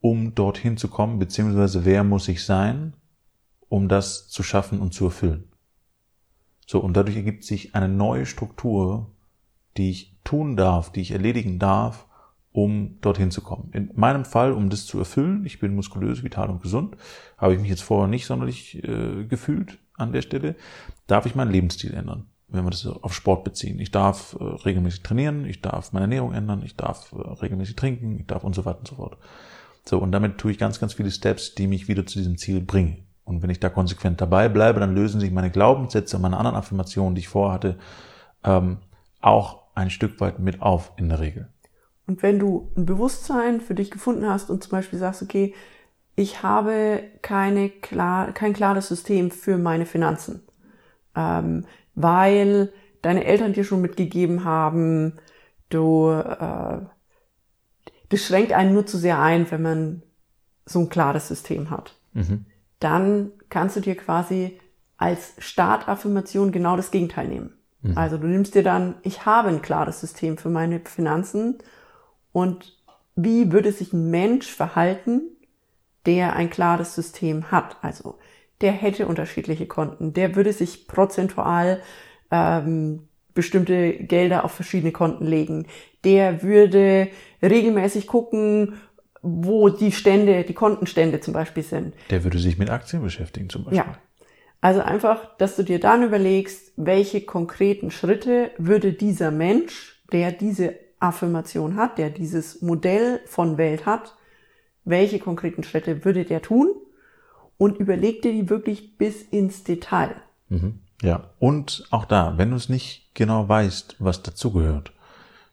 um 0.00 0.34
dorthin 0.34 0.76
zu 0.76 0.88
kommen, 0.88 1.18
beziehungsweise 1.18 1.84
wer 1.84 2.02
muss 2.02 2.28
ich 2.28 2.44
sein, 2.44 2.94
um 3.68 3.88
das 3.88 4.28
zu 4.28 4.42
schaffen 4.42 4.80
und 4.80 4.94
zu 4.94 5.06
erfüllen. 5.06 5.52
So, 6.66 6.80
und 6.80 6.96
dadurch 6.96 7.16
ergibt 7.16 7.44
sich 7.44 7.74
eine 7.76 7.88
neue 7.88 8.26
Struktur, 8.26 9.14
die 9.76 9.90
ich 9.90 10.18
tun 10.24 10.56
darf, 10.56 10.90
die 10.90 11.00
ich 11.00 11.12
erledigen 11.12 11.58
darf, 11.58 12.06
um 12.50 12.98
dorthin 13.00 13.30
zu 13.30 13.42
kommen. 13.42 13.70
In 13.72 13.90
meinem 13.94 14.24
Fall, 14.24 14.52
um 14.52 14.70
das 14.70 14.86
zu 14.86 14.98
erfüllen, 14.98 15.44
ich 15.44 15.60
bin 15.60 15.74
muskulös, 15.74 16.24
vital 16.24 16.48
und 16.48 16.62
gesund, 16.62 16.96
habe 17.36 17.54
ich 17.54 17.60
mich 17.60 17.68
jetzt 17.68 17.82
vorher 17.82 18.08
nicht 18.08 18.26
sonderlich 18.26 18.82
äh, 18.82 19.24
gefühlt 19.24 19.78
an 19.94 20.12
der 20.12 20.22
Stelle, 20.22 20.56
darf 21.06 21.26
ich 21.26 21.34
meinen 21.34 21.52
Lebensstil 21.52 21.94
ändern, 21.94 22.26
wenn 22.48 22.64
wir 22.64 22.70
das 22.70 22.86
auf 22.86 23.12
Sport 23.14 23.44
beziehen. 23.44 23.78
Ich 23.80 23.90
darf 23.90 24.36
äh, 24.38 24.44
regelmäßig 24.44 25.02
trainieren, 25.02 25.44
ich 25.44 25.62
darf 25.62 25.92
meine 25.92 26.04
Ernährung 26.04 26.32
ändern, 26.32 26.62
ich 26.64 26.76
darf 26.76 27.12
äh, 27.12 27.16
regelmäßig 27.16 27.76
trinken, 27.76 28.18
ich 28.20 28.26
darf 28.26 28.44
und 28.44 28.54
so 28.54 28.64
weiter 28.64 28.78
und 28.80 28.88
so 28.88 28.94
fort. 28.96 29.18
So, 29.84 29.98
und 29.98 30.12
damit 30.12 30.38
tue 30.38 30.50
ich 30.50 30.58
ganz, 30.58 30.80
ganz 30.80 30.94
viele 30.94 31.10
Steps, 31.10 31.54
die 31.54 31.66
mich 31.66 31.88
wieder 31.88 32.06
zu 32.06 32.18
diesem 32.18 32.38
Ziel 32.38 32.60
bringen. 32.60 33.06
Und 33.24 33.42
wenn 33.42 33.50
ich 33.50 33.60
da 33.60 33.68
konsequent 33.68 34.20
dabei 34.20 34.48
bleibe, 34.48 34.80
dann 34.80 34.94
lösen 34.94 35.20
sich 35.20 35.32
meine 35.32 35.50
Glaubenssätze 35.50 36.16
und 36.16 36.22
meine 36.22 36.36
anderen 36.36 36.56
Affirmationen, 36.56 37.14
die 37.14 37.20
ich 37.20 37.28
vorhatte, 37.28 37.78
ähm, 38.44 38.78
auch 39.20 39.64
ein 39.74 39.90
Stück 39.90 40.20
weit 40.20 40.38
mit 40.38 40.62
auf 40.62 40.92
in 40.96 41.08
der 41.08 41.20
Regel. 41.20 41.48
Und 42.06 42.22
wenn 42.22 42.38
du 42.38 42.72
ein 42.76 42.86
Bewusstsein 42.86 43.60
für 43.60 43.74
dich 43.74 43.90
gefunden 43.90 44.26
hast 44.28 44.50
und 44.50 44.62
zum 44.62 44.70
Beispiel 44.70 44.98
sagst, 44.98 45.22
okay, 45.22 45.54
ich 46.14 46.42
habe 46.42 47.02
keine 47.22 47.68
klar, 47.68 48.32
kein 48.32 48.52
klares 48.52 48.88
System 48.88 49.30
für 49.30 49.58
meine 49.58 49.86
Finanzen, 49.86 50.42
ähm, 51.14 51.66
weil 51.96 52.72
deine 53.02 53.24
Eltern 53.24 53.52
dir 53.52 53.64
schon 53.64 53.80
mitgegeben 53.80 54.44
haben, 54.44 55.14
du, 55.70 56.10
äh, 56.10 56.78
das 58.08 58.20
schränkt 58.20 58.52
einen 58.52 58.72
nur 58.72 58.86
zu 58.86 58.98
sehr 58.98 59.20
ein, 59.20 59.50
wenn 59.50 59.62
man 59.62 60.02
so 60.64 60.80
ein 60.80 60.88
klares 60.88 61.26
System 61.26 61.70
hat. 61.70 61.94
Mhm. 62.12 62.46
Dann 62.78 63.32
kannst 63.48 63.76
du 63.76 63.80
dir 63.80 63.96
quasi 63.96 64.60
als 64.96 65.34
Startaffirmation 65.38 66.52
genau 66.52 66.76
das 66.76 66.90
Gegenteil 66.90 67.28
nehmen. 67.28 67.58
Mhm. 67.82 67.98
Also 67.98 68.18
du 68.18 68.26
nimmst 68.26 68.54
dir 68.54 68.62
dann, 68.62 68.96
ich 69.02 69.26
habe 69.26 69.48
ein 69.48 69.62
klares 69.62 70.00
System 70.00 70.38
für 70.38 70.50
meine 70.50 70.80
Finanzen 70.80 71.58
und 72.32 72.76
wie 73.14 73.50
würde 73.50 73.72
sich 73.72 73.92
ein 73.92 74.10
Mensch 74.10 74.50
verhalten, 74.50 75.22
der 76.04 76.36
ein 76.36 76.50
klares 76.50 76.94
System 76.94 77.50
hat? 77.50 77.78
Also 77.82 78.18
der 78.60 78.72
hätte 78.72 79.06
unterschiedliche 79.06 79.66
Konten, 79.66 80.12
der 80.12 80.34
würde 80.34 80.52
sich 80.52 80.88
prozentual 80.88 81.82
ähm, 82.30 83.08
bestimmte 83.34 83.92
Gelder 83.92 84.44
auf 84.44 84.52
verschiedene 84.52 84.92
Konten 84.92 85.26
legen, 85.26 85.66
der 86.04 86.42
würde 86.42 87.08
regelmäßig 87.42 88.06
gucken, 88.06 88.74
wo 89.22 89.68
die 89.68 89.92
Stände, 89.92 90.44
die 90.44 90.54
Kontenstände 90.54 91.20
zum 91.20 91.34
Beispiel 91.34 91.62
sind. 91.62 91.94
Der 92.10 92.24
würde 92.24 92.38
sich 92.38 92.58
mit 92.58 92.70
Aktien 92.70 93.02
beschäftigen 93.02 93.48
zum 93.48 93.64
Beispiel. 93.64 93.78
Ja. 93.78 93.98
Also 94.60 94.80
einfach, 94.80 95.36
dass 95.36 95.56
du 95.56 95.62
dir 95.62 95.78
dann 95.78 96.02
überlegst, 96.02 96.72
welche 96.76 97.20
konkreten 97.20 97.90
Schritte 97.90 98.50
würde 98.56 98.92
dieser 98.92 99.30
Mensch, 99.30 100.02
der 100.12 100.32
diese 100.32 100.74
Affirmation 100.98 101.76
hat, 101.76 101.98
der 101.98 102.10
dieses 102.10 102.62
Modell 102.62 103.20
von 103.26 103.58
Welt 103.58 103.84
hat, 103.84 104.16
welche 104.84 105.18
konkreten 105.18 105.62
Schritte 105.62 106.04
würde 106.04 106.24
der 106.24 106.42
tun? 106.42 106.70
Und 107.58 107.78
überleg 107.78 108.22
dir 108.22 108.32
die 108.32 108.50
wirklich 108.50 108.98
bis 108.98 109.22
ins 109.22 109.64
Detail. 109.64 110.16
Mhm. 110.48 110.80
Ja, 111.02 111.30
und 111.38 111.86
auch 111.90 112.04
da, 112.04 112.38
wenn 112.38 112.50
du 112.50 112.56
es 112.56 112.68
nicht 112.68 113.10
genau 113.14 113.48
weißt, 113.48 113.96
was 113.98 114.22
dazugehört, 114.22 114.92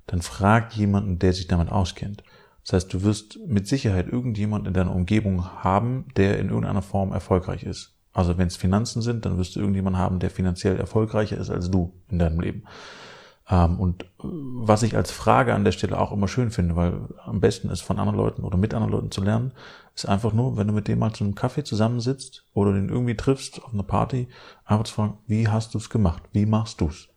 dann 0.08 0.22
frag 0.22 0.76
jemanden, 0.76 1.20
der 1.20 1.34
sich 1.34 1.48
damit 1.48 1.70
auskennt. 1.70 2.24
Das 2.64 2.74
heißt, 2.74 2.94
du 2.94 3.04
wirst 3.04 3.40
mit 3.46 3.68
Sicherheit 3.68 4.08
irgendjemand 4.08 4.68
in 4.68 4.74
deiner 4.74 4.96
Umgebung 4.96 5.46
haben, 5.64 6.06
der 6.16 6.40
in 6.40 6.48
irgendeiner 6.48 6.82
Form 6.82 7.12
erfolgreich 7.12 7.64
ist. 7.64 7.94
Also 8.14 8.38
wenn 8.38 8.48
es 8.48 8.56
Finanzen 8.56 9.02
sind, 9.02 9.26
dann 9.26 9.38
wirst 9.38 9.56
du 9.56 9.60
irgendjemanden 9.60 10.02
haben, 10.02 10.20
der 10.20 10.30
finanziell 10.30 10.78
erfolgreicher 10.78 11.38
ist 11.38 11.50
als 11.50 11.70
du 11.70 11.94
in 12.10 12.20
deinem 12.20 12.40
Leben. 12.40 12.64
Ähm, 13.50 13.80
und 13.80 14.06
was 14.18 14.84
ich 14.84 14.96
als 14.96 15.12
Frage 15.12 15.54
an 15.54 15.66
der 15.66 15.74
Stelle 15.74 16.00
auch 16.00 16.12
immer 16.12 16.28
schön 16.28 16.52
finde, 16.52 16.76
weil 16.76 17.10
am 17.26 17.42
besten 17.42 17.70
ist 17.70 17.82
von 17.82 18.00
anderen 18.00 18.18
Leuten 18.18 18.44
oder 18.44 18.58
mit 18.58 18.74
anderen 18.74 18.94
Leuten 18.94 19.12
zu 19.12 19.22
lernen, 19.22 19.52
ist 19.96 20.08
einfach 20.08 20.34
nur, 20.34 20.58
wenn 20.58 20.68
du 20.68 20.74
mit 20.74 20.88
dem 20.88 21.00
mal 21.00 21.14
zu 21.14 21.24
einem 21.24 21.36
Kaffee 21.36 21.64
zusammensitzt 21.64 22.46
oder 22.54 22.72
den 22.74 22.90
irgendwie 22.90 23.16
triffst 23.16 23.64
auf 23.64 23.74
einer 23.74 23.84
Party, 23.84 24.28
einfach 24.66 24.86
zu 24.86 24.94
fragen, 24.94 25.18
wie 25.28 25.48
hast 25.48 25.74
du 25.74 25.78
es 25.78 25.90
gemacht? 25.90 26.24
Wie 26.32 26.46
machst 26.46 26.82
du's? 26.82 27.10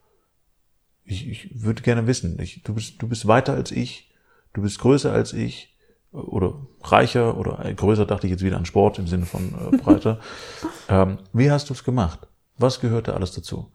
Ich, 1.05 1.29
ich 1.29 1.63
würde 1.63 1.83
gerne 1.83 2.07
wissen, 2.09 2.39
ich, 2.41 2.63
du, 2.65 2.75
bist, 2.75 3.01
du 3.01 3.09
bist 3.09 3.29
weiter 3.29 3.55
als 3.55 3.71
ich, 3.71 4.13
du 4.53 4.63
bist 4.63 4.81
größer 4.81 5.13
als 5.13 5.33
ich 5.33 5.77
oder 6.11 6.55
reicher 6.83 7.37
oder 7.37 7.73
größer 7.73 8.07
dachte 8.07 8.27
ich 8.27 8.33
jetzt 8.33 8.43
wieder 8.43 8.57
an 8.57 8.65
Sport 8.65 8.99
im 8.99 9.07
Sinne 9.07 9.27
von 9.27 9.55
äh, 9.55 9.77
breiter. 9.77 10.19
ähm, 10.89 11.19
wie 11.33 11.51
hast 11.51 11.71
du 11.71 11.75
es 11.75 11.85
gemacht? 11.85 12.27
Was 12.59 12.81
gehört 12.81 13.07
da 13.07 13.13
alles 13.13 13.33
dazu? 13.33 13.71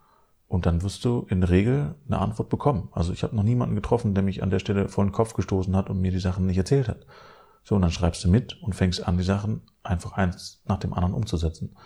Und 0.51 0.65
dann 0.65 0.81
wirst 0.81 1.05
du 1.05 1.25
in 1.29 1.39
der 1.39 1.49
Regel 1.49 1.95
eine 2.09 2.19
Antwort 2.19 2.49
bekommen. 2.49 2.89
Also 2.91 3.13
ich 3.13 3.23
habe 3.23 3.33
noch 3.33 3.43
niemanden 3.43 3.73
getroffen, 3.73 4.13
der 4.13 4.21
mich 4.21 4.43
an 4.43 4.49
der 4.49 4.59
Stelle 4.59 4.89
vor 4.89 5.05
den 5.05 5.13
Kopf 5.13 5.33
gestoßen 5.33 5.73
hat 5.77 5.89
und 5.89 6.01
mir 6.01 6.11
die 6.11 6.19
Sachen 6.19 6.45
nicht 6.45 6.57
erzählt 6.57 6.89
hat. 6.89 7.05
So, 7.63 7.75
und 7.75 7.81
dann 7.81 7.91
schreibst 7.91 8.21
du 8.25 8.29
mit 8.29 8.61
und 8.61 8.75
fängst 8.75 9.07
an, 9.07 9.17
die 9.17 9.23
Sachen 9.23 9.61
einfach 9.81 10.11
eins 10.11 10.61
nach 10.67 10.77
dem 10.77 10.91
anderen 10.91 11.13
umzusetzen. 11.13 11.77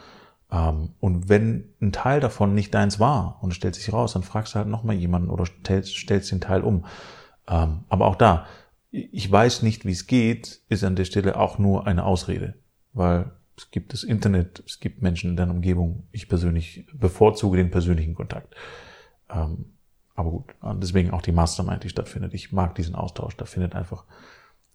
Ähm, 0.52 0.96
und 1.00 1.30
wenn 1.30 1.76
ein 1.80 1.92
Teil 1.92 2.20
davon 2.20 2.56
nicht 2.56 2.74
deins 2.74 3.00
war 3.00 3.38
und 3.42 3.52
es 3.52 3.56
stellt 3.56 3.76
sich 3.76 3.94
raus, 3.94 4.14
dann 4.14 4.24
fragst 4.24 4.56
du 4.56 4.58
halt 4.58 4.68
nochmal 4.68 4.96
jemanden 4.96 5.30
oder 5.30 5.46
stellst, 5.46 5.96
stellst 5.96 6.32
den 6.32 6.42
Teil 6.42 6.64
um. 6.64 6.86
Ähm, 7.48 7.84
aber 7.88 8.08
auch 8.08 8.16
da, 8.16 8.48
ich 8.90 9.32
weiß 9.32 9.62
nicht, 9.62 9.86
wie 9.86 9.92
es 9.92 10.08
geht, 10.08 10.62
ist 10.70 10.84
an 10.84 10.96
der 10.96 11.06
Stelle 11.06 11.38
auch 11.38 11.60
nur 11.60 11.86
eine 11.86 12.04
Ausrede, 12.04 12.56
weil 12.94 13.32
es 13.58 13.72
gibt 13.72 13.94
das 13.94 14.04
Internet, 14.04 14.64
es 14.66 14.80
gibt 14.80 15.02
Menschen 15.02 15.32
in 15.32 15.36
deiner 15.38 15.54
Umgebung. 15.54 16.08
Ich 16.12 16.28
persönlich 16.28 16.88
bevorzuge 16.94 17.58
den 17.58 17.72
persönlichen 17.72 18.16
Kontakt. 18.16 18.54
Ähm, 19.30 19.74
aber 20.16 20.32
gut, 20.32 20.56
deswegen 20.82 21.12
auch 21.12 21.22
die 21.22 21.32
Mastermind, 21.32 21.84
die 21.84 21.90
stattfindet. 21.90 22.34
Ich 22.34 22.52
mag 22.52 22.76
diesen 22.76 22.96
Austausch. 22.96 23.36
Da 23.36 23.46
findet 23.46 23.76
einfach 23.76 24.06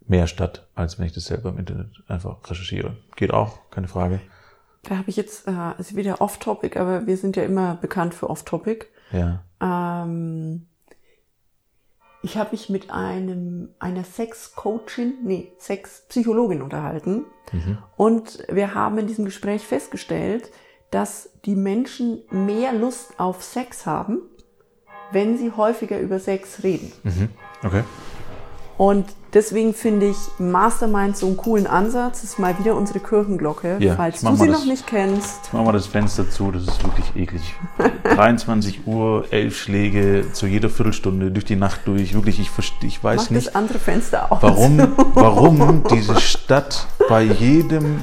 mehr 0.07 0.27
statt, 0.27 0.69
als 0.75 0.99
wenn 0.99 1.07
ich 1.07 1.13
das 1.13 1.25
selber 1.25 1.51
im 1.51 1.59
Internet 1.59 2.03
einfach 2.09 2.39
recherchiere. 2.49 2.97
Geht 3.17 3.33
auch, 3.33 3.71
keine 3.71 3.89
Frage. 3.89 4.21
Da 4.83 4.97
habe 4.97 5.11
ich 5.11 5.17
jetzt, 5.17 5.47
äh, 5.47 5.79
ist 5.79 5.97
wieder 5.97 6.21
off-topic, 6.21 6.79
aber 6.79 7.07
wir 7.07 7.17
sind 7.17 7.37
ja 7.37 7.43
immer 7.43 7.77
bekannt 7.77 8.15
für 8.15 8.29
off-topic. 8.29 8.87
Ja. 9.13 9.45
Ähm, 9.61 10.67
ich 12.23 12.37
habe 12.37 12.51
mich 12.53 12.69
mit 12.69 12.91
einem 12.91 13.71
einer 13.79 14.05
Sex-Coachin, 14.05 15.15
nee, 15.25 15.53
Sex-Psychologin 15.59 16.63
unterhalten. 16.63 17.25
Mhm. 17.53 17.79
Und 17.97 18.45
wir 18.51 18.75
haben 18.75 18.99
in 18.99 19.07
diesem 19.07 19.25
Gespräch 19.25 19.67
festgestellt, 19.67 20.51
dass 20.91 21.31
die 21.45 21.57
Menschen 21.57 22.23
mehr 22.31 22.73
Lust 22.73 23.19
auf 23.19 23.43
Sex 23.43 23.87
haben, 23.87 24.21
wenn 25.13 25.39
sie 25.39 25.53
häufiger 25.53 25.99
über 25.99 26.19
Sex 26.19 26.63
reden. 26.63 26.93
Mhm. 27.05 27.29
Okay. 27.63 27.85
Und 28.81 29.05
deswegen 29.35 29.75
finde 29.75 30.07
ich 30.07 30.17
Mastermind 30.39 31.15
so 31.15 31.27
einen 31.27 31.37
coolen 31.37 31.67
Ansatz. 31.67 32.23
Das 32.23 32.31
ist 32.31 32.39
mal 32.39 32.59
wieder 32.59 32.75
unsere 32.75 32.99
Kirchenglocke, 32.99 33.77
ja, 33.79 33.95
falls 33.95 34.23
du 34.23 34.35
sie 34.35 34.49
noch 34.49 34.65
nicht 34.65 34.87
kennst. 34.87 35.41
Jetzt 35.43 35.53
machen 35.53 35.67
wir 35.67 35.75
das 35.75 35.87
Fenster 35.87 36.31
zu, 36.31 36.51
das 36.51 36.63
ist 36.63 36.83
wirklich 36.83 37.15
eklig. 37.15 37.55
23 38.05 38.87
Uhr, 38.87 39.27
elf 39.31 39.59
Schläge 39.59 40.33
zu 40.33 40.47
jeder 40.47 40.71
Viertelstunde 40.71 41.31
durch 41.31 41.45
die 41.45 41.57
Nacht 41.57 41.83
durch. 41.85 42.15
Wirklich, 42.15 42.41
ich, 42.41 42.49
ich 42.83 43.05
weiß 43.05 43.25
Mach 43.25 43.31
nicht, 43.33 43.49
das 43.49 43.55
andere 43.55 43.79
Fenster 43.79 44.33
auf. 44.33 44.43
warum, 44.43 44.79
warum 45.13 45.85
diese 45.91 46.19
Stadt 46.19 46.87
bei 47.07 47.21
jedem 47.21 47.99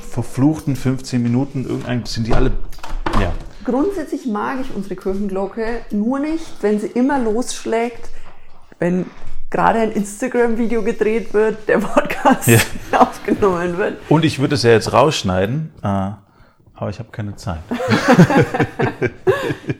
verfluchten 0.00 0.76
15 0.76 1.22
Minuten 1.22 1.66
irgendein, 1.66 2.06
sind 2.06 2.26
die 2.26 2.32
alle, 2.32 2.52
ja. 3.20 3.32
Grundsätzlich 3.66 4.24
mag 4.24 4.60
ich 4.62 4.74
unsere 4.74 4.96
Kirchenglocke, 4.96 5.82
nur 5.90 6.20
nicht, 6.20 6.46
wenn 6.62 6.80
sie 6.80 6.86
immer 6.86 7.18
losschlägt, 7.18 8.08
wenn 8.78 9.04
gerade 9.52 9.78
ein 9.80 9.92
Instagram-Video 9.92 10.82
gedreht 10.82 11.32
wird, 11.32 11.68
der 11.68 11.78
Podcast 11.78 12.48
ja. 12.48 12.58
aufgenommen 12.98 13.78
wird. 13.78 13.98
Und 14.08 14.24
ich 14.24 14.40
würde 14.40 14.56
es 14.56 14.64
ja 14.64 14.70
jetzt 14.70 14.92
rausschneiden, 14.92 15.70
äh, 15.82 16.10
aber 16.74 16.90
ich 16.90 16.98
habe 16.98 17.10
keine 17.12 17.36
Zeit. 17.36 17.60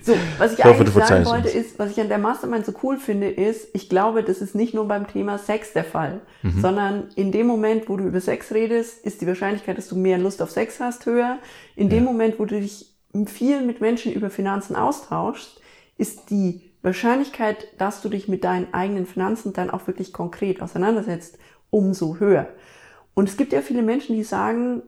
so, 0.02 0.14
was 0.38 0.52
ich, 0.52 0.59
ich 0.59 0.64
eigentlich 0.64 0.95
hoffe, 0.95 1.00
sagen 1.00 1.25
wollte, 1.25 1.49
ist, 1.49 1.79
was 1.79 1.91
ich 1.91 2.00
an 2.00 2.09
der 2.09 2.19
Mastermind 2.19 2.64
so 2.64 2.73
cool 2.85 2.99
finde, 2.99 3.29
ist, 3.29 3.69
ich 3.73 3.88
glaube, 3.88 4.23
das 4.23 4.38
ist 4.38 4.55
nicht 4.55 4.75
nur 4.75 4.87
beim 4.87 5.09
Thema 5.09 5.38
Sex 5.38 5.73
der 5.73 5.85
Fall, 5.85 6.21
mhm. 6.43 6.61
sondern 6.61 7.09
in 7.17 7.33
dem 7.33 7.49
Moment, 7.49 7.88
wo 7.88 7.97
du 7.97 8.05
über 8.05 8.21
Sex 8.21 8.52
redest, 8.52 9.05
ist 9.05 9.21
die 9.21 9.26
Wahrscheinlichkeit, 9.26 9.79
dass 9.79 9.88
du 9.88 9.97
mehr 9.97 10.19
Lust 10.19 10.43
auf 10.43 10.50
Sex 10.50 10.79
hast, 10.79 11.07
höher. 11.07 11.38
In 11.75 11.88
dem 11.88 12.05
ja. 12.05 12.11
Moment, 12.11 12.38
wo 12.38 12.45
du 12.45 12.61
dich 12.61 12.95
viel 13.26 13.62
mit 13.62 13.81
Menschen 13.81 14.12
über 14.12 14.31
Finanzen 14.31 14.76
austauschst, 14.76 15.61
ist 15.97 16.31
die 16.31 16.72
Wahrscheinlichkeit, 16.82 17.68
dass 17.78 18.02
du 18.02 18.08
dich 18.08 18.28
mit 18.28 18.44
deinen 18.44 18.74
eigenen 18.74 19.06
Finanzen 19.06 19.52
dann 19.52 19.70
auch 19.70 19.86
wirklich 19.86 20.12
konkret 20.12 20.60
auseinandersetzt, 20.60 21.38
umso 21.70 22.18
höher. 22.18 22.48
Und 23.14 23.28
es 23.28 23.36
gibt 23.36 23.52
ja 23.52 23.62
viele 23.62 23.82
Menschen, 23.82 24.16
die 24.16 24.24
sagen, 24.24 24.82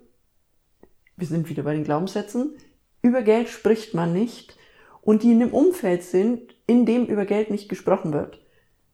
wir 1.16 1.26
sind 1.26 1.48
wieder 1.48 1.62
bei 1.62 1.74
den 1.74 1.84
Glaubenssätzen, 1.84 2.54
über 3.02 3.22
Geld 3.22 3.48
spricht 3.48 3.94
man 3.94 4.12
nicht 4.12 4.56
und 5.02 5.22
die 5.22 5.32
in 5.32 5.42
einem 5.42 5.52
Umfeld 5.52 6.02
sind, 6.02 6.54
in 6.66 6.86
dem 6.86 7.06
über 7.06 7.26
Geld 7.26 7.50
nicht 7.50 7.68
gesprochen 7.68 8.12
wird. 8.12 8.40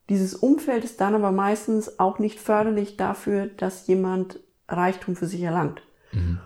Dieses 0.09 0.35
Umfeld 0.35 0.85
ist 0.85 1.00
dann 1.00 1.14
aber 1.14 1.30
meistens 1.30 2.00
auch 2.00 2.19
nicht 2.19 2.40
förderlich 2.40 2.97
dafür, 2.97 3.47
dass 3.47 3.87
jemand 3.87 4.40
Reichtum 4.69 5.14
für 5.14 5.26
sich 5.26 5.40
erlangt. 5.42 5.83
Mhm. 6.12 6.40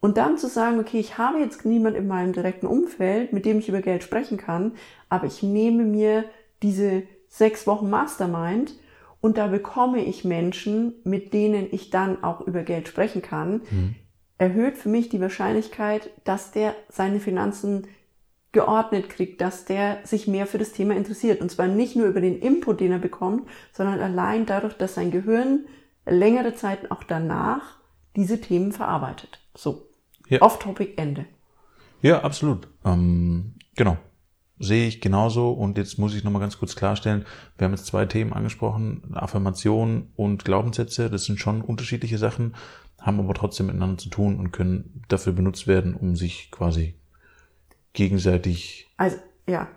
Und 0.00 0.16
dann 0.16 0.38
zu 0.38 0.48
sagen, 0.48 0.78
okay, 0.78 1.00
ich 1.00 1.18
habe 1.18 1.38
jetzt 1.38 1.64
niemand 1.64 1.96
in 1.96 2.06
meinem 2.06 2.32
direkten 2.32 2.66
Umfeld, 2.66 3.32
mit 3.32 3.44
dem 3.44 3.58
ich 3.58 3.68
über 3.68 3.80
Geld 3.80 4.02
sprechen 4.02 4.38
kann, 4.38 4.72
aber 5.08 5.26
ich 5.26 5.42
nehme 5.42 5.84
mir 5.84 6.24
diese 6.62 7.02
sechs 7.28 7.66
Wochen 7.66 7.90
Mastermind 7.90 8.74
und 9.20 9.38
da 9.38 9.48
bekomme 9.48 10.04
ich 10.04 10.24
Menschen, 10.24 10.94
mit 11.04 11.32
denen 11.32 11.66
ich 11.70 11.90
dann 11.90 12.22
auch 12.22 12.40
über 12.40 12.62
Geld 12.62 12.86
sprechen 12.86 13.22
kann, 13.22 13.62
mhm. 13.70 13.94
erhöht 14.38 14.78
für 14.78 14.88
mich 14.88 15.08
die 15.08 15.20
Wahrscheinlichkeit, 15.20 16.10
dass 16.24 16.52
der 16.52 16.76
seine 16.88 17.18
Finanzen 17.18 17.88
geordnet 18.52 19.08
kriegt, 19.10 19.40
dass 19.40 19.64
der 19.64 19.98
sich 20.04 20.26
mehr 20.26 20.46
für 20.46 20.58
das 20.58 20.72
Thema 20.72 20.94
interessiert. 20.94 21.40
Und 21.40 21.50
zwar 21.50 21.66
nicht 21.66 21.96
nur 21.96 22.06
über 22.06 22.20
den 22.20 22.38
Input, 22.38 22.80
den 22.80 22.92
er 22.92 22.98
bekommt, 22.98 23.48
sondern 23.72 24.00
allein 24.00 24.46
dadurch, 24.46 24.74
dass 24.74 24.94
sein 24.94 25.10
Gehirn 25.10 25.66
längere 26.06 26.54
Zeit 26.54 26.90
auch 26.90 27.02
danach 27.02 27.78
diese 28.16 28.40
Themen 28.40 28.72
verarbeitet. 28.72 29.40
So. 29.54 29.87
Ja. 30.28 30.42
Off-Topic 30.42 30.94
Ende. 30.96 31.26
Ja, 32.02 32.22
absolut. 32.22 32.68
Ähm, 32.84 33.54
genau. 33.74 33.96
Sehe 34.58 34.88
ich 34.88 35.00
genauso. 35.00 35.52
Und 35.52 35.78
jetzt 35.78 35.98
muss 35.98 36.14
ich 36.14 36.24
nochmal 36.24 36.40
ganz 36.40 36.58
kurz 36.58 36.76
klarstellen, 36.76 37.24
wir 37.56 37.64
haben 37.64 37.72
jetzt 37.72 37.86
zwei 37.86 38.06
Themen 38.06 38.32
angesprochen, 38.32 39.02
Affirmation 39.14 40.10
und 40.16 40.44
Glaubenssätze. 40.44 41.10
Das 41.10 41.24
sind 41.24 41.38
schon 41.38 41.62
unterschiedliche 41.62 42.18
Sachen, 42.18 42.54
haben 43.00 43.20
aber 43.20 43.34
trotzdem 43.34 43.66
miteinander 43.66 43.98
zu 43.98 44.10
tun 44.10 44.38
und 44.38 44.52
können 44.52 45.02
dafür 45.08 45.32
benutzt 45.32 45.66
werden, 45.66 45.94
um 45.94 46.16
sich 46.16 46.50
quasi 46.50 46.94
gegenseitig 47.92 48.88
also, 48.96 49.16
ja, 49.48 49.68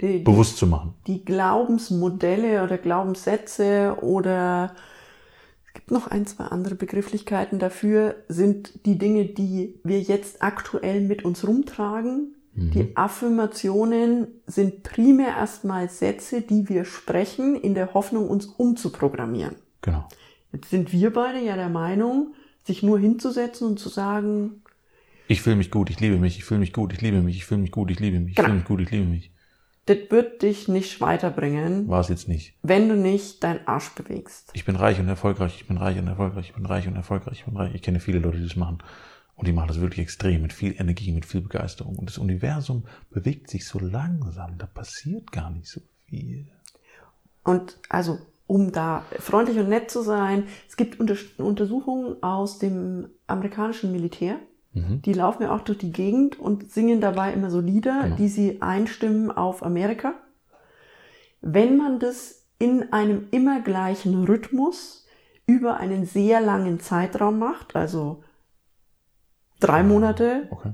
die, 0.00 0.18
bewusst 0.18 0.58
zu 0.58 0.66
machen. 0.66 0.94
Die 1.06 1.24
Glaubensmodelle 1.24 2.62
oder 2.62 2.78
Glaubenssätze 2.78 3.96
oder 4.02 4.74
gibt 5.74 5.90
noch 5.90 6.06
ein, 6.06 6.26
zwei 6.26 6.44
andere 6.44 6.74
Begrifflichkeiten 6.76 7.58
dafür, 7.58 8.14
sind 8.28 8.86
die 8.86 8.96
Dinge, 8.96 9.26
die 9.26 9.74
wir 9.84 10.00
jetzt 10.00 10.42
aktuell 10.42 11.00
mit 11.02 11.24
uns 11.24 11.46
rumtragen, 11.46 12.30
Die 12.56 12.96
Affirmationen 12.96 14.28
sind 14.46 14.84
primär 14.84 15.28
erstmal 15.36 15.88
Sätze, 15.90 16.40
die 16.40 16.68
wir 16.68 16.84
sprechen, 16.84 17.56
in 17.56 17.74
der 17.74 17.94
Hoffnung, 17.94 18.28
uns 18.28 18.46
umzuprogrammieren. 18.46 19.56
Genau. 19.82 20.06
Jetzt 20.52 20.70
sind 20.70 20.92
wir 20.92 21.12
beide 21.12 21.40
ja 21.44 21.56
der 21.56 21.68
Meinung, 21.68 22.34
sich 22.62 22.84
nur 22.84 22.98
hinzusetzen 23.00 23.66
und 23.66 23.80
zu 23.80 23.88
sagen, 23.88 24.62
Ich 25.26 25.42
fühle 25.42 25.56
mich 25.56 25.72
gut, 25.72 25.90
ich 25.90 25.98
liebe 25.98 26.16
mich, 26.18 26.36
ich 26.38 26.44
fühle 26.44 26.60
mich 26.60 26.72
gut, 26.72 26.92
ich 26.92 27.00
liebe 27.00 27.22
mich, 27.22 27.36
ich 27.38 27.44
fühle 27.44 27.60
mich 27.62 27.72
gut, 27.72 27.90
ich 27.90 27.98
liebe 27.98 28.20
mich, 28.20 28.30
ich 28.30 28.36
Genau. 28.36 28.46
fühle 28.48 28.58
mich 28.58 28.66
gut, 28.66 28.80
ich 28.82 28.90
liebe 28.92 29.06
mich. 29.06 29.32
Das 29.86 29.98
wird 30.10 30.42
dich 30.42 30.68
nicht 30.68 31.00
weiterbringen, 31.00 31.88
War 31.88 32.00
es 32.00 32.08
jetzt 32.08 32.28
nicht. 32.28 32.54
wenn 32.62 32.88
du 32.88 32.96
nicht 32.96 33.42
deinen 33.44 33.66
Arsch 33.66 33.90
bewegst. 33.94 34.50
Ich 34.54 34.64
bin 34.64 34.76
reich 34.76 34.98
und 34.98 35.08
erfolgreich, 35.08 35.56
ich 35.60 35.66
bin 35.66 35.76
reich 35.76 35.98
und 35.98 36.06
erfolgreich, 36.08 36.48
ich 36.48 36.54
bin 36.54 36.66
reich 36.66 36.86
und 36.88 36.96
erfolgreich, 36.96 37.38
ich 37.40 37.44
bin 37.44 37.56
reich. 37.56 37.74
Ich 37.74 37.82
kenne 37.82 38.00
viele 38.00 38.18
Leute, 38.18 38.38
die 38.38 38.44
das 38.44 38.56
machen. 38.56 38.78
Und 39.36 39.48
die 39.48 39.52
machen 39.52 39.68
das 39.68 39.80
wirklich 39.80 40.00
extrem, 40.00 40.42
mit 40.42 40.52
viel 40.52 40.74
Energie, 40.78 41.10
mit 41.10 41.26
viel 41.26 41.40
Begeisterung. 41.40 41.96
Und 41.96 42.08
das 42.08 42.18
Universum 42.18 42.84
bewegt 43.10 43.50
sich 43.50 43.66
so 43.66 43.78
langsam, 43.80 44.56
da 44.58 44.66
passiert 44.66 45.32
gar 45.32 45.50
nicht 45.50 45.66
so 45.68 45.80
viel. 46.06 46.46
Und 47.42 47.78
also, 47.88 48.18
um 48.46 48.72
da 48.72 49.04
freundlich 49.18 49.58
und 49.58 49.68
nett 49.68 49.90
zu 49.90 50.02
sein, 50.02 50.44
es 50.68 50.76
gibt 50.76 51.00
Unter 51.00 51.16
Untersuchungen 51.38 52.22
aus 52.22 52.58
dem 52.58 53.08
amerikanischen 53.26 53.90
Militär. 53.92 54.38
Die 54.74 55.12
laufen 55.12 55.44
ja 55.44 55.54
auch 55.54 55.60
durch 55.60 55.78
die 55.78 55.92
Gegend 55.92 56.38
und 56.40 56.72
singen 56.72 57.00
dabei 57.00 57.32
immer 57.32 57.48
so 57.50 57.60
Lieder, 57.60 58.02
Genau. 58.02 58.16
die 58.16 58.28
sie 58.28 58.60
einstimmen 58.60 59.30
auf 59.30 59.62
Amerika. 59.62 60.14
Wenn 61.40 61.76
man 61.76 62.00
das 62.00 62.46
in 62.58 62.92
einem 62.92 63.28
immer 63.30 63.60
gleichen 63.60 64.24
Rhythmus 64.24 65.06
über 65.46 65.76
einen 65.76 66.06
sehr 66.06 66.40
langen 66.40 66.80
Zeitraum 66.80 67.38
macht, 67.38 67.76
also 67.76 68.24
drei 69.60 69.82
Monate, 69.84 70.48
Okay. 70.50 70.72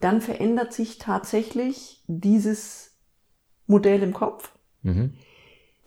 dann 0.00 0.20
verändert 0.20 0.72
sich 0.72 0.98
tatsächlich 0.98 2.02
dieses 2.08 2.96
Modell 3.66 4.02
im 4.02 4.14
Kopf. 4.14 4.52
Mhm. 4.82 5.14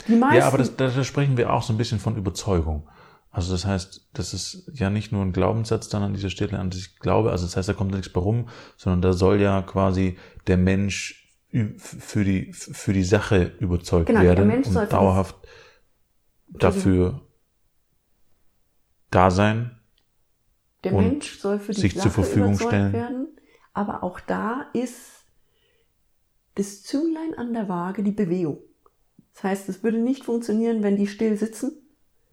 Ja, 0.07 0.47
aber 0.47 0.59
das, 0.59 0.75
da, 0.77 0.87
da 0.87 1.03
sprechen 1.03 1.35
wir 1.35 1.51
auch 1.53 1.63
so 1.63 1.73
ein 1.73 1.77
bisschen 1.77 1.99
von 1.99 2.15
Überzeugung. 2.15 2.87
Also 3.31 3.51
das 3.51 3.65
heißt, 3.65 4.09
das 4.13 4.33
ist 4.33 4.71
ja 4.73 4.89
nicht 4.89 5.11
nur 5.11 5.21
ein 5.23 5.33
Glaubenssatz 5.33 5.87
dann 5.87 6.01
an 6.01 6.13
dieser 6.13 6.31
Stelle, 6.31 6.57
an 6.57 6.71
das 6.71 6.79
ich 6.79 6.99
glaube, 6.99 7.31
also 7.31 7.45
das 7.45 7.55
heißt, 7.55 7.69
da 7.69 7.73
kommt 7.73 7.91
nichts 7.91 8.11
bei 8.11 8.19
rum, 8.19 8.49
sondern 8.75 9.01
da 9.01 9.13
soll 9.13 9.39
ja 9.39 9.61
quasi 9.61 10.17
der 10.47 10.57
Mensch 10.57 11.37
für 11.77 12.23
die, 12.23 12.53
für 12.53 12.93
die 12.93 13.03
Sache 13.03 13.53
überzeugt 13.59 14.07
Genau, 14.07 14.21
der 14.21 14.29
werden 14.29 14.47
Mensch 14.47 14.67
und 14.67 14.91
dauerhaft 14.91 15.35
dafür 16.47 17.21
da 19.11 19.31
sein. 19.31 19.79
Der 20.83 20.93
und 20.93 21.07
Mensch 21.07 21.39
soll 21.39 21.59
für 21.59 21.73
die 21.73 21.81
sich 21.81 21.93
Sache 21.93 22.03
zur 22.03 22.11
Verfügung 22.11 22.55
stellen. 22.55 22.93
werden, 22.93 23.27
aber 23.73 24.03
auch 24.03 24.19
da 24.19 24.67
ist 24.73 25.25
das 26.55 26.83
Zünglein 26.83 27.33
an 27.35 27.53
der 27.53 27.69
Waage 27.69 28.03
die 28.03 28.11
Bewegung. 28.11 28.59
Das 29.33 29.43
heißt, 29.43 29.69
es 29.69 29.83
würde 29.83 29.99
nicht 29.99 30.25
funktionieren, 30.25 30.83
wenn 30.83 30.97
die 30.97 31.07
still 31.07 31.37
sitzen. 31.37 31.88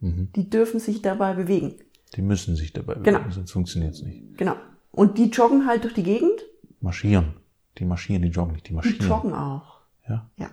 Mhm. 0.06 0.28
Die 0.34 0.48
dürfen 0.50 0.80
sich 0.80 1.02
dabei 1.02 1.34
bewegen. 1.34 1.74
Die 2.14 2.22
müssen 2.22 2.56
sich 2.56 2.72
dabei 2.72 2.94
Genau. 2.94 3.18
bewegen, 3.18 3.32
sonst 3.32 3.50
funktioniert 3.52 3.94
es 3.94 4.02
nicht. 4.02 4.36
Genau. 4.38 4.54
Und 4.92 5.18
die 5.18 5.26
joggen 5.30 5.66
halt 5.66 5.84
durch 5.84 5.94
die 5.94 6.02
Gegend. 6.02 6.40
Marschieren. 6.80 7.34
Die 7.78 7.84
marschieren, 7.84 8.22
die 8.22 8.28
joggen 8.28 8.52
nicht, 8.54 8.66
die 8.66 8.70
Die 8.70 8.74
marschieren. 8.74 9.08
joggen 9.08 9.34
auch. 9.34 9.80
Ja. 10.08 10.30
Ja. 10.38 10.50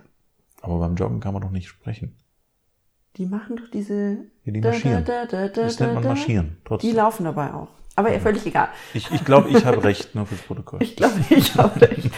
Aber 0.60 0.78
beim 0.78 0.94
Joggen 0.96 1.20
kann 1.20 1.32
man 1.32 1.42
doch 1.42 1.50
nicht 1.50 1.68
sprechen. 1.68 2.16
Die 3.16 3.26
machen 3.26 3.56
doch 3.56 3.70
diese. 3.72 4.16
Ja, 4.44 4.52
die 4.52 4.60
marschieren. 4.60 5.04
Da, 5.04 5.24
da, 5.26 5.46
da, 5.48 5.62
Das 5.62 5.76
da, 5.76 5.84
nennt 5.84 5.96
man 5.96 6.04
marschieren. 6.04 6.56
Die 6.60 6.64
Trotzdem. 6.64 6.96
laufen 6.96 7.24
dabei 7.24 7.54
auch. 7.54 7.68
Aber 7.96 8.12
ja, 8.12 8.18
völlig 8.18 8.44
egal. 8.44 8.68
Ich, 8.92 9.08
ich 9.12 9.24
glaube, 9.24 9.50
ich 9.50 9.64
habe 9.64 9.82
recht, 9.84 10.14
nur 10.16 10.26
fürs 10.26 10.40
Protokoll. 10.42 10.82
Ich 10.82 10.96
glaube, 10.96 11.14
ich 11.30 11.54
habe 11.54 11.80
recht. 11.80 12.10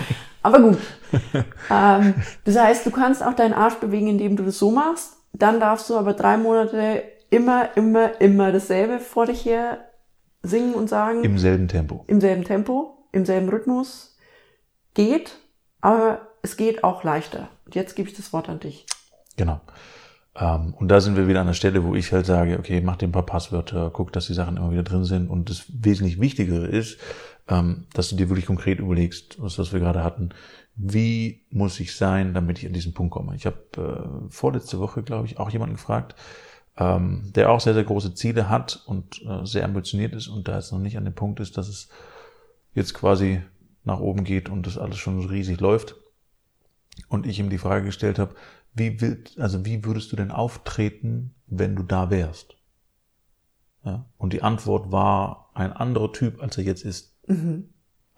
Aber 0.42 0.60
gut. 0.60 0.78
ähm, 1.70 2.14
das 2.44 2.56
heißt, 2.56 2.86
du 2.86 2.90
kannst 2.90 3.22
auch 3.22 3.34
deinen 3.34 3.52
Arsch 3.52 3.74
bewegen, 3.74 4.06
indem 4.08 4.36
du 4.36 4.44
das 4.44 4.58
so 4.58 4.70
machst. 4.70 5.16
Dann 5.34 5.60
darfst 5.60 5.90
du 5.90 5.96
aber 5.96 6.14
drei 6.14 6.38
Monate 6.38 7.02
immer, 7.30 7.76
immer, 7.76 8.20
immer 8.20 8.52
dasselbe 8.52 8.98
vor 8.98 9.26
dich 9.26 9.44
her 9.44 9.78
singen 10.42 10.74
und 10.74 10.88
sagen. 10.88 11.24
Im 11.24 11.38
selben 11.38 11.68
Tempo. 11.68 12.04
Im 12.06 12.20
selben 12.20 12.44
Tempo, 12.44 13.08
im 13.12 13.24
selben 13.24 13.48
Rhythmus. 13.48 14.16
Geht, 14.94 15.36
aber 15.80 16.28
es 16.42 16.56
geht 16.56 16.84
auch 16.84 17.04
leichter. 17.04 17.48
Und 17.66 17.74
jetzt 17.74 17.96
gebe 17.96 18.08
ich 18.08 18.16
das 18.16 18.32
Wort 18.32 18.48
an 18.48 18.60
dich. 18.60 18.86
Genau. 19.36 19.60
Ähm, 20.38 20.74
und 20.74 20.88
da 20.88 21.00
sind 21.00 21.16
wir 21.16 21.28
wieder 21.28 21.40
an 21.40 21.46
der 21.46 21.54
Stelle, 21.54 21.84
wo 21.84 21.94
ich 21.94 22.12
halt 22.12 22.26
sage, 22.26 22.58
okay, 22.58 22.80
mach 22.80 22.96
dir 22.96 23.08
ein 23.08 23.12
paar 23.12 23.26
Passwörter, 23.26 23.90
guck, 23.92 24.12
dass 24.12 24.26
die 24.26 24.34
Sachen 24.34 24.56
immer 24.56 24.70
wieder 24.70 24.82
drin 24.82 25.04
sind. 25.04 25.28
Und 25.28 25.50
das 25.50 25.64
wesentlich 25.68 26.20
Wichtigere 26.20 26.66
ist, 26.66 26.98
ähm, 27.48 27.86
dass 27.92 28.08
du 28.08 28.16
dir 28.16 28.28
wirklich 28.28 28.46
konkret 28.46 28.78
überlegst, 28.78 29.40
was, 29.40 29.58
was 29.58 29.72
wir 29.72 29.80
gerade 29.80 30.02
hatten, 30.02 30.30
wie 30.74 31.46
muss 31.50 31.80
ich 31.80 31.96
sein, 31.96 32.34
damit 32.34 32.58
ich 32.58 32.66
an 32.66 32.72
diesen 32.72 32.92
Punkt 32.92 33.12
komme. 33.12 33.34
Ich 33.34 33.46
habe 33.46 33.56
äh, 33.76 34.30
vorletzte 34.30 34.78
Woche, 34.78 35.02
glaube 35.02 35.26
ich, 35.26 35.38
auch 35.38 35.50
jemanden 35.50 35.76
gefragt, 35.76 36.14
ähm, 36.78 37.32
der 37.34 37.50
auch 37.50 37.60
sehr, 37.60 37.74
sehr 37.74 37.84
große 37.84 38.14
Ziele 38.14 38.48
hat 38.48 38.82
und 38.86 39.22
äh, 39.22 39.44
sehr 39.44 39.64
ambitioniert 39.64 40.14
ist 40.14 40.28
und 40.28 40.48
da 40.48 40.56
jetzt 40.56 40.72
noch 40.72 40.78
nicht 40.78 40.96
an 40.96 41.04
dem 41.04 41.14
Punkt 41.14 41.40
ist, 41.40 41.56
dass 41.56 41.68
es 41.68 41.88
jetzt 42.74 42.94
quasi 42.94 43.42
nach 43.84 44.00
oben 44.00 44.24
geht 44.24 44.48
und 44.48 44.66
das 44.66 44.76
alles 44.76 44.98
schon 44.98 45.22
so 45.22 45.28
riesig 45.28 45.60
läuft. 45.60 45.96
Und 47.08 47.26
ich 47.26 47.38
ihm 47.38 47.50
die 47.50 47.58
Frage 47.58 47.86
gestellt 47.86 48.18
habe, 48.18 48.34
wie 48.74 49.00
will, 49.00 49.24
also 49.38 49.64
wie 49.64 49.84
würdest 49.84 50.12
du 50.12 50.16
denn 50.16 50.30
auftreten, 50.30 51.34
wenn 51.46 51.76
du 51.76 51.82
da 51.82 52.10
wärst? 52.10 52.56
Ja? 53.84 54.06
Und 54.18 54.32
die 54.32 54.42
Antwort 54.42 54.92
war 54.92 55.50
ein 55.54 55.72
anderer 55.72 56.12
Typ, 56.12 56.42
als 56.42 56.58
er 56.58 56.64
jetzt 56.64 56.84
ist. 56.84 57.16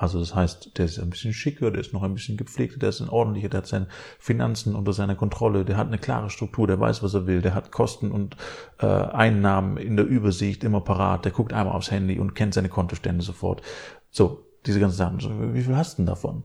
Also 0.00 0.20
das 0.20 0.32
heißt, 0.32 0.78
der 0.78 0.84
ist 0.84 1.00
ein 1.00 1.10
bisschen 1.10 1.32
schicker, 1.32 1.72
der 1.72 1.80
ist 1.80 1.92
noch 1.92 2.04
ein 2.04 2.14
bisschen 2.14 2.36
gepflegter, 2.36 2.78
der 2.78 2.90
ist 2.90 3.00
ein 3.00 3.08
ordentlicher, 3.08 3.48
der 3.48 3.58
hat 3.58 3.66
seine 3.66 3.88
Finanzen 4.20 4.76
unter 4.76 4.92
seiner 4.92 5.16
Kontrolle, 5.16 5.64
der 5.64 5.76
hat 5.76 5.88
eine 5.88 5.98
klare 5.98 6.30
Struktur, 6.30 6.68
der 6.68 6.78
weiß, 6.78 7.02
was 7.02 7.14
er 7.14 7.26
will, 7.26 7.42
der 7.42 7.52
hat 7.52 7.72
Kosten 7.72 8.12
und 8.12 8.36
äh, 8.78 8.86
Einnahmen 8.86 9.76
in 9.76 9.96
der 9.96 10.06
Übersicht 10.06 10.62
immer 10.62 10.82
parat, 10.82 11.24
der 11.24 11.32
guckt 11.32 11.52
einmal 11.52 11.74
aufs 11.74 11.90
Handy 11.90 12.20
und 12.20 12.34
kennt 12.34 12.54
seine 12.54 12.68
Kontostände 12.68 13.24
sofort. 13.24 13.60
So, 14.08 14.46
diese 14.66 14.78
ganzen 14.78 14.96
Sachen. 14.96 15.18
So, 15.18 15.30
wie 15.52 15.62
viel 15.62 15.76
hast 15.76 15.94
du 15.94 16.02
denn 16.02 16.06
davon? 16.06 16.44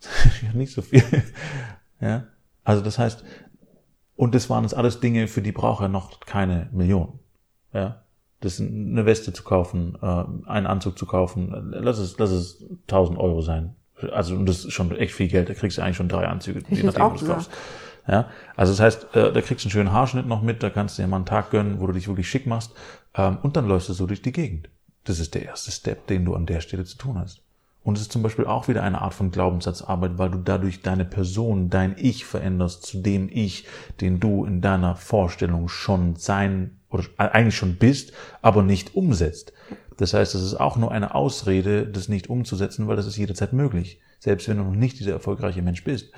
nicht 0.52 0.74
so 0.74 0.82
viel. 0.82 1.02
ja. 2.02 2.24
Also 2.64 2.82
das 2.82 2.98
heißt, 2.98 3.24
und 4.14 4.34
das 4.34 4.50
waren 4.50 4.64
jetzt 4.64 4.74
alles 4.74 5.00
Dinge, 5.00 5.26
für 5.26 5.40
die 5.40 5.52
braucht 5.52 5.82
er 5.82 5.88
noch 5.88 6.20
keine 6.20 6.68
Millionen. 6.72 7.18
Ja. 7.72 8.04
Das 8.40 8.54
ist 8.54 8.60
eine 8.60 9.04
Weste 9.06 9.32
zu 9.32 9.42
kaufen, 9.42 9.98
äh, 10.00 10.24
einen 10.48 10.66
Anzug 10.66 10.98
zu 10.98 11.06
kaufen, 11.06 11.72
lass 11.72 11.98
es, 11.98 12.18
lass 12.18 12.30
es 12.30 12.64
1000 12.88 13.18
Euro 13.18 13.42
sein. 13.42 13.76
Also, 14.12 14.34
und 14.34 14.46
das 14.46 14.64
ist 14.64 14.72
schon 14.72 14.96
echt 14.96 15.12
viel 15.12 15.28
Geld, 15.28 15.50
da 15.50 15.54
kriegst 15.54 15.76
du 15.76 15.82
eigentlich 15.82 15.96
schon 15.96 16.08
drei 16.08 16.26
Anzüge, 16.26 16.62
ich 16.70 16.82
jetzt 16.82 17.00
auch 17.00 17.16
du 17.16 17.26
kaufst. 17.26 17.50
Ja, 18.08 18.28
also 18.56 18.72
das 18.72 18.80
heißt, 18.80 19.14
äh, 19.14 19.32
da 19.32 19.40
kriegst 19.42 19.64
du 19.64 19.68
einen 19.68 19.72
schönen 19.72 19.92
Haarschnitt 19.92 20.26
noch 20.26 20.42
mit, 20.42 20.62
da 20.62 20.70
kannst 20.70 20.98
du 20.98 21.02
dir 21.02 21.08
mal 21.08 21.16
einen 21.16 21.26
Tag 21.26 21.50
gönnen, 21.50 21.80
wo 21.80 21.86
du 21.86 21.92
dich 21.92 22.08
wirklich 22.08 22.28
schick 22.28 22.46
machst, 22.46 22.72
ähm, 23.14 23.38
und 23.42 23.56
dann 23.56 23.68
läufst 23.68 23.88
du 23.88 23.92
so 23.92 24.06
durch 24.06 24.22
die 24.22 24.32
Gegend. 24.32 24.70
Das 25.04 25.18
ist 25.18 25.34
der 25.34 25.44
erste 25.44 25.70
Step, 25.70 26.06
den 26.06 26.24
du 26.24 26.34
an 26.34 26.46
der 26.46 26.60
Stelle 26.60 26.84
zu 26.84 26.96
tun 26.96 27.18
hast. 27.18 27.42
Und 27.82 27.96
es 27.96 28.02
ist 28.02 28.12
zum 28.12 28.22
Beispiel 28.22 28.46
auch 28.46 28.68
wieder 28.68 28.82
eine 28.82 29.00
Art 29.00 29.14
von 29.14 29.30
Glaubenssatzarbeit, 29.30 30.18
weil 30.18 30.30
du 30.30 30.38
dadurch 30.38 30.82
deine 30.82 31.04
Person, 31.04 31.70
dein 31.70 31.94
Ich 31.98 32.26
veränderst 32.26 32.84
zu 32.84 32.98
dem 32.98 33.28
Ich, 33.30 33.66
den 34.00 34.20
du 34.20 34.44
in 34.44 34.60
deiner 34.60 34.96
Vorstellung 34.96 35.68
schon 35.68 36.16
sein 36.16 36.79
oder 36.90 37.04
eigentlich 37.16 37.56
schon 37.56 37.76
bist, 37.76 38.12
aber 38.42 38.62
nicht 38.62 38.94
umsetzt. 38.94 39.52
Das 39.96 40.14
heißt, 40.14 40.34
es 40.34 40.42
ist 40.42 40.54
auch 40.54 40.76
nur 40.76 40.92
eine 40.92 41.14
Ausrede, 41.14 41.86
das 41.86 42.08
nicht 42.08 42.28
umzusetzen, 42.30 42.88
weil 42.88 42.96
das 42.96 43.06
ist 43.06 43.16
jederzeit 43.16 43.52
möglich. 43.52 44.00
Selbst 44.18 44.48
wenn 44.48 44.56
du 44.56 44.64
noch 44.64 44.74
nicht 44.74 44.98
dieser 44.98 45.12
erfolgreiche 45.12 45.62
Mensch 45.62 45.84
bist. 45.84 46.12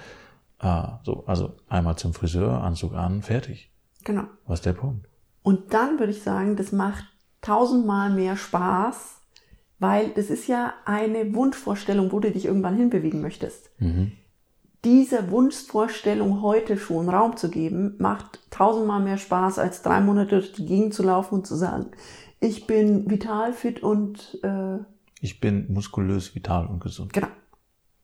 Ah, 0.59 1.01
so, 1.03 1.25
also 1.27 1.57
einmal 1.69 1.97
zum 1.97 2.15
Friseur, 2.15 2.63
Anzug 2.63 2.95
an, 2.95 3.23
fertig. 3.23 3.73
Genau. 4.05 4.25
Was 4.47 4.61
ist 4.61 4.67
der 4.67 4.73
Punkt? 4.75 5.09
Und 5.43 5.75
dann 5.75 5.99
würde 5.99 6.13
ich 6.13 6.23
sagen, 6.23 6.57
das 6.57 6.73
macht 6.73 7.05
tausendmal 7.41 8.11
mehr 8.11 8.37
Spaß, 8.37 9.17
weil 9.81 10.11
das 10.11 10.31
ist 10.31 10.47
ja 10.47 10.75
eine 10.85 11.35
Wunschvorstellung, 11.35 12.13
wo 12.13 12.21
du 12.21 12.31
dich 12.31 12.45
irgendwann 12.45 12.77
hinbewegen 12.77 13.21
möchtest. 13.21 13.71
Dieser 14.85 15.31
Wunschvorstellung 15.31 16.43
heute 16.43 16.77
schon 16.77 17.09
Raum 17.09 17.37
zu 17.37 17.51
geben, 17.51 17.95
macht 17.99 18.41
tausendmal 18.51 19.01
mehr 19.01 19.19
Spaß, 19.19 19.59
als 19.59 19.83
drei 19.83 20.01
Monate 20.01 20.31
durch 20.41 20.53
die 20.53 20.67
Gegend 20.67 20.93
zu 20.93 21.05
laufen 21.05 21.37
und 21.37 21.47
zu 21.47 21.55
sagen, 21.55 21.93
ich 22.41 22.67
bin 22.67 23.09
vital, 23.09 23.53
fit 23.53 23.83
und 23.83 24.39
äh, 24.43 24.79
Ich 25.21 25.39
bin 25.41 25.73
muskulös, 25.73 26.35
vital 26.35 26.67
und 26.67 26.81
gesund. 26.81 27.13
genau. 27.13 27.29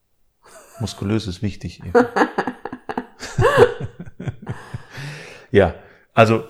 Muskulös 0.81 1.27
ist 1.27 1.43
wichtig. 1.43 1.83
Ja, 5.51 5.75
also 6.15 6.45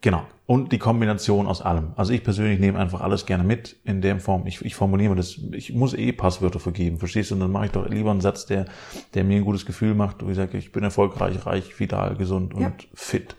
genau. 0.00 0.26
Und 0.52 0.70
die 0.70 0.78
Kombination 0.78 1.46
aus 1.46 1.62
allem. 1.62 1.92
Also 1.96 2.12
ich 2.12 2.22
persönlich 2.22 2.60
nehme 2.60 2.78
einfach 2.78 3.00
alles 3.00 3.24
gerne 3.24 3.42
mit 3.42 3.76
in 3.84 4.02
der 4.02 4.20
Form. 4.20 4.46
Ich, 4.46 4.62
ich 4.62 4.74
formuliere 4.74 5.16
das, 5.16 5.38
ich 5.52 5.72
muss 5.72 5.94
eh 5.94 6.12
Passwörter 6.12 6.60
vergeben, 6.60 6.98
verstehst 6.98 7.30
du? 7.30 7.36
Und 7.36 7.40
dann 7.40 7.50
mache 7.50 7.64
ich 7.64 7.72
doch 7.72 7.88
lieber 7.88 8.10
einen 8.10 8.20
Satz, 8.20 8.44
der, 8.44 8.66
der 9.14 9.24
mir 9.24 9.38
ein 9.38 9.46
gutes 9.46 9.64
Gefühl 9.64 9.94
macht, 9.94 10.22
wo 10.22 10.28
ich 10.28 10.36
sage, 10.36 10.58
ich 10.58 10.70
bin 10.70 10.84
erfolgreich, 10.84 11.46
reich, 11.46 11.80
vital, 11.80 12.16
gesund 12.16 12.52
und 12.52 12.60
Ja. 12.60 12.72
fit. 12.92 13.34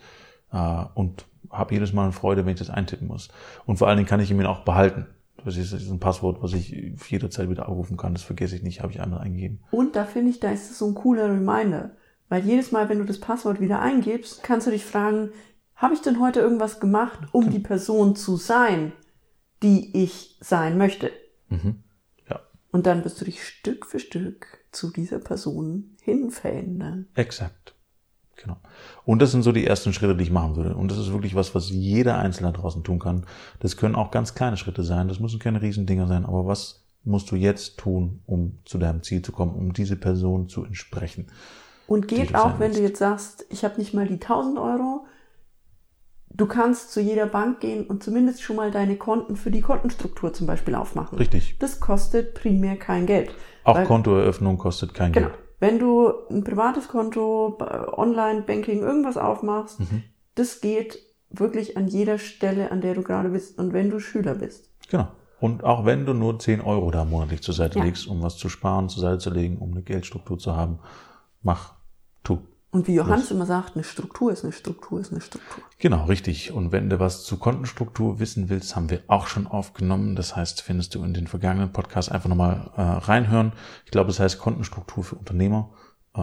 Äh, 0.52 0.86
und 0.96 1.28
habe 1.52 1.76
jedes 1.76 1.94
Mal 1.94 2.06
eine 2.06 2.14
Freude, 2.14 2.48
wenn 2.48 2.54
ich 2.54 2.60
das 2.60 2.72
eintippen 2.72 3.08
muss. 3.08 3.30
Und 3.68 3.78
vor 3.78 3.90
allen 3.90 3.98
Dingen 3.98 4.10
kann 4.10 4.20
ich 4.20 4.32
ihn 4.32 4.38
mir 4.38 4.50
auch 4.50 4.62
behalten. 4.62 5.06
Das 5.46 5.56
ist, 5.56 5.72
ein 5.72 6.00
Passwort, 6.00 6.42
was 6.42 6.54
ich 6.54 6.96
jederzeit 7.10 7.48
wieder 7.48 7.70
aufrufen 7.70 7.96
kann. 7.96 8.14
Das 8.14 8.24
vergesse 8.24 8.56
ich 8.56 8.64
nicht, 8.64 8.82
habe 8.82 8.92
ich 8.92 9.00
einmal 9.00 9.20
eingegeben. 9.20 9.60
Und 9.70 9.96
da 9.96 10.06
finde 10.06 10.32
ich, 10.32 10.40
da 10.40 10.50
ist 10.50 10.72
es 10.72 10.80
so 10.80 10.88
ein 10.88 10.96
cooler 10.96 11.26
Reminder. 11.26 11.92
Weil 12.30 12.44
jedes 12.44 12.72
Mal, 12.72 12.90
wenn 12.90 12.98
du 12.98 13.06
das 13.06 13.20
Passwort 13.20 13.62
wieder 13.62 13.82
eingibst, 13.82 14.42
kannst 14.42 14.66
du 14.66 14.72
dich 14.72 14.84
fragen, 14.84 15.30
habe 15.84 15.94
ich 15.94 16.02
denn 16.02 16.20
heute 16.20 16.40
irgendwas 16.40 16.80
gemacht, 16.80 17.20
um 17.32 17.52
die 17.52 17.60
Person 17.60 18.16
zu 18.16 18.38
sein, 18.38 18.94
die 19.62 19.96
ich 20.04 20.38
sein 20.42 20.78
möchte? 20.78 21.12
Mhm. 21.50 21.84
Ja, 22.30 22.40
Und 22.72 22.86
dann 22.88 23.06
wirst 23.06 23.22
du 23.22 23.26
dich 23.26 23.46
Stück 23.46 23.86
für 23.86 24.00
Stück 24.00 24.48
zu 24.72 24.92
dieser 24.92 25.20
Person 25.20 25.96
hin 26.02 26.32
verändern. 26.32 27.08
exakt. 27.14 27.76
Genau. 28.36 28.58
Und 29.06 29.22
das 29.22 29.32
sind 29.32 29.44
so 29.44 29.52
die 29.52 29.66
ersten 29.66 29.94
Schritte, 29.94 30.16
die 30.18 30.24
ich 30.24 30.32
machen 30.32 30.56
würde. 30.56 30.76
Und 30.76 30.90
das 30.90 30.98
ist 30.98 31.14
wirklich 31.14 31.36
was, 31.36 31.54
was 31.54 31.70
jeder 31.70 32.18
Einzelne 32.18 32.52
draußen 32.52 32.84
tun 32.84 33.00
kann. 33.00 33.26
Das 33.60 33.78
können 33.78 33.96
auch 33.96 34.10
ganz 34.10 34.34
kleine 34.34 34.58
Schritte 34.58 34.84
sein. 34.84 35.08
Das 35.08 35.20
müssen 35.20 35.40
keine 35.40 35.62
Riesendinger 35.62 36.08
sein. 36.08 36.26
Aber 36.26 36.48
was 36.48 36.84
musst 37.04 37.30
du 37.32 37.36
jetzt 37.36 37.78
tun, 37.78 38.22
um 38.26 38.58
zu 38.66 38.80
deinem 38.80 39.04
Ziel 39.04 39.22
zu 39.22 39.32
kommen, 39.32 39.54
um 39.56 39.72
diese 39.72 39.96
Person 39.96 40.50
zu 40.50 40.66
entsprechen? 40.66 41.28
Und 41.86 42.08
geht 42.08 42.34
auch, 42.36 42.60
wenn 42.60 42.74
du 42.74 42.82
jetzt 42.82 43.00
sagst, 43.00 43.46
ich 43.50 43.64
habe 43.64 43.78
nicht 43.78 43.94
mal 43.94 44.08
die 44.08 44.16
1000 44.20 44.58
Euro. 44.58 45.06
Du 46.36 46.48
kannst 46.48 46.92
zu 46.92 47.00
jeder 47.00 47.28
Bank 47.28 47.60
gehen 47.60 47.86
und 47.86 48.04
zumindest 48.04 48.42
schon 48.42 48.56
mal 48.56 48.72
deine 48.72 48.96
Konten 48.96 49.36
für 49.36 49.52
die 49.52 49.62
Kontenstruktur 49.62 50.34
zum 50.34 50.48
Beispiel 50.48 50.74
aufmachen. 50.76 51.18
Richtig. 51.18 51.58
Das 51.60 51.80
kostet 51.80 52.34
primär 52.34 52.76
kein 52.78 53.06
Geld. 53.06 53.32
Auch 53.64 53.76
Weil- 53.76 53.86
Kontoeröffnung 53.86 54.58
kostet 54.58 54.94
kein 54.94 55.12
Genau. 55.12 55.28
Geld. 55.28 55.40
Wenn 55.60 55.80
du 55.80 56.12
ein 56.30 56.44
privates 56.44 56.88
Konto, 56.88 57.58
äh, 57.62 57.64
Online-Banking, 57.98 58.80
irgendwas 58.82 59.16
aufmachst, 59.18 59.80
Mhm. 59.80 60.04
das 60.36 60.60
geht 60.60 60.98
wirklich 61.30 61.78
an 61.78 61.88
jeder 61.88 62.18
Stelle, 62.18 62.72
an 62.72 62.82
der 62.82 62.96
du 62.96 63.04
gerade 63.04 63.30
bist 63.30 63.58
und 63.60 63.72
wenn 63.74 63.90
du 63.90 64.00
Schüler 64.00 64.36
bist. 64.36 64.70
Genau. 64.90 65.08
Und 65.40 65.64
auch 65.64 65.86
wenn 65.86 66.06
du 66.06 66.14
nur 66.14 66.40
10 66.40 66.62
Euro 66.62 66.90
da 66.92 67.06
monatlich 67.06 67.42
zur 67.42 67.54
Seite 67.54 67.80
Ja. 67.80 67.86
legst, 67.86 68.08
um 68.08 68.22
was 68.22 68.38
zu 68.38 68.50
sparen, 68.50 68.90
zur 68.90 69.02
Seite 69.02 69.20
zu 69.20 69.30
legen, 69.30 69.58
um 69.60 69.72
eine 69.72 69.82
Geldstruktur 69.84 70.38
zu 70.40 70.56
haben, 70.56 70.80
mach, 71.42 71.74
tu. 72.24 72.40
Und 72.74 72.88
wie 72.88 72.96
Johannes 72.96 73.30
immer 73.30 73.46
sagt, 73.46 73.76
eine 73.76 73.84
Struktur 73.84 74.32
ist 74.32 74.44
eine 74.44 74.52
Struktur 74.52 75.00
ist 75.00 75.12
eine 75.12 75.22
Struktur. 75.22 75.64
Genau, 75.78 76.06
richtig. 76.06 76.52
Und 76.52 76.72
wenn 76.72 76.90
du 76.90 77.00
was 77.00 77.24
zu 77.24 77.38
Kontenstruktur 77.38 78.20
wissen 78.20 78.50
willst, 78.50 78.76
haben 78.76 78.90
wir 78.90 79.02
auch 79.06 79.28
schon 79.28 79.46
aufgenommen. 79.46 80.16
Das 80.16 80.36
heißt, 80.36 80.64
findest 80.64 80.96
du 80.96 81.04
in 81.04 81.14
den 81.14 81.28
vergangenen 81.28 81.72
Podcasts 81.72 82.12
einfach 82.12 82.30
nochmal 82.30 82.72
äh, 82.76 82.82
reinhören. 82.82 83.54
Ich 83.86 83.92
glaube, 83.92 84.08
das 84.08 84.20
heißt 84.20 84.40
Kontenstruktur 84.40 85.04
für 85.04 85.16
Unternehmer. 85.16 85.70
Äh, 86.18 86.22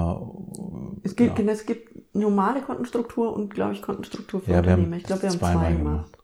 Es 1.04 1.14
gibt, 1.14 1.38
ja. 1.38 1.44
es 1.46 1.66
gibt 1.66 2.16
normale 2.16 2.62
Kontenstruktur 2.62 3.32
und, 3.32 3.54
glaube 3.54 3.74
ich, 3.74 3.82
Kontenstruktur 3.82 4.40
für 4.40 4.50
Ja, 4.50 4.58
Unternehmer. 4.58 4.96
Ich 4.96 5.04
glaube, 5.04 5.22
wir 5.22 5.30
haben 5.30 5.38
zwei 5.38 5.52
zweimal 5.52 5.76
gemacht. 5.76 6.18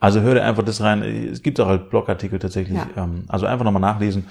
Also 0.00 0.22
hör 0.22 0.34
dir 0.34 0.44
einfach 0.44 0.64
das 0.64 0.80
rein. 0.80 1.02
Es 1.02 1.42
gibt 1.42 1.60
auch 1.60 1.66
halt 1.66 1.90
Blogartikel 1.90 2.38
tatsächlich. 2.38 2.78
Ja. 2.78 3.04
Ähm, 3.04 3.26
also 3.28 3.46
einfach 3.46 3.64
nochmal 3.64 3.82
nachlesen. 3.82 4.26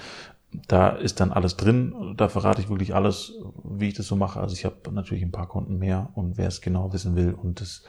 Da 0.52 0.88
ist 0.90 1.20
dann 1.20 1.32
alles 1.32 1.56
drin. 1.56 2.14
Da 2.16 2.28
verrate 2.28 2.60
ich 2.60 2.68
wirklich 2.68 2.94
alles, 2.94 3.34
wie 3.64 3.88
ich 3.88 3.94
das 3.94 4.06
so 4.06 4.16
mache. 4.16 4.40
Also 4.40 4.54
ich 4.54 4.64
habe 4.64 4.76
natürlich 4.92 5.22
ein 5.22 5.30
paar 5.30 5.48
Konten 5.48 5.78
mehr 5.78 6.10
und 6.14 6.38
wer 6.38 6.48
es 6.48 6.60
genau 6.60 6.92
wissen 6.92 7.14
will 7.16 7.32
und 7.32 7.60
das 7.60 7.84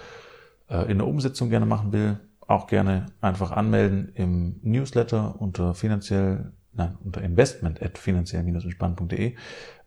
äh, 0.69 0.91
in 0.91 1.00
der 1.00 1.08
Umsetzung 1.08 1.50
gerne 1.50 1.65
machen 1.65 1.91
will, 1.91 2.19
auch 2.47 2.67
gerne 2.67 3.08
einfach 3.21 3.52
anmelden 3.52 4.12
im 4.13 4.60
Newsletter 4.62 5.39
unter 5.39 5.74
finanziell, 5.74 6.52
nein, 6.74 6.97
unter 7.04 7.21
investment 7.21 7.82
at 7.82 7.97
finanziell-entspannt.de 7.97 9.36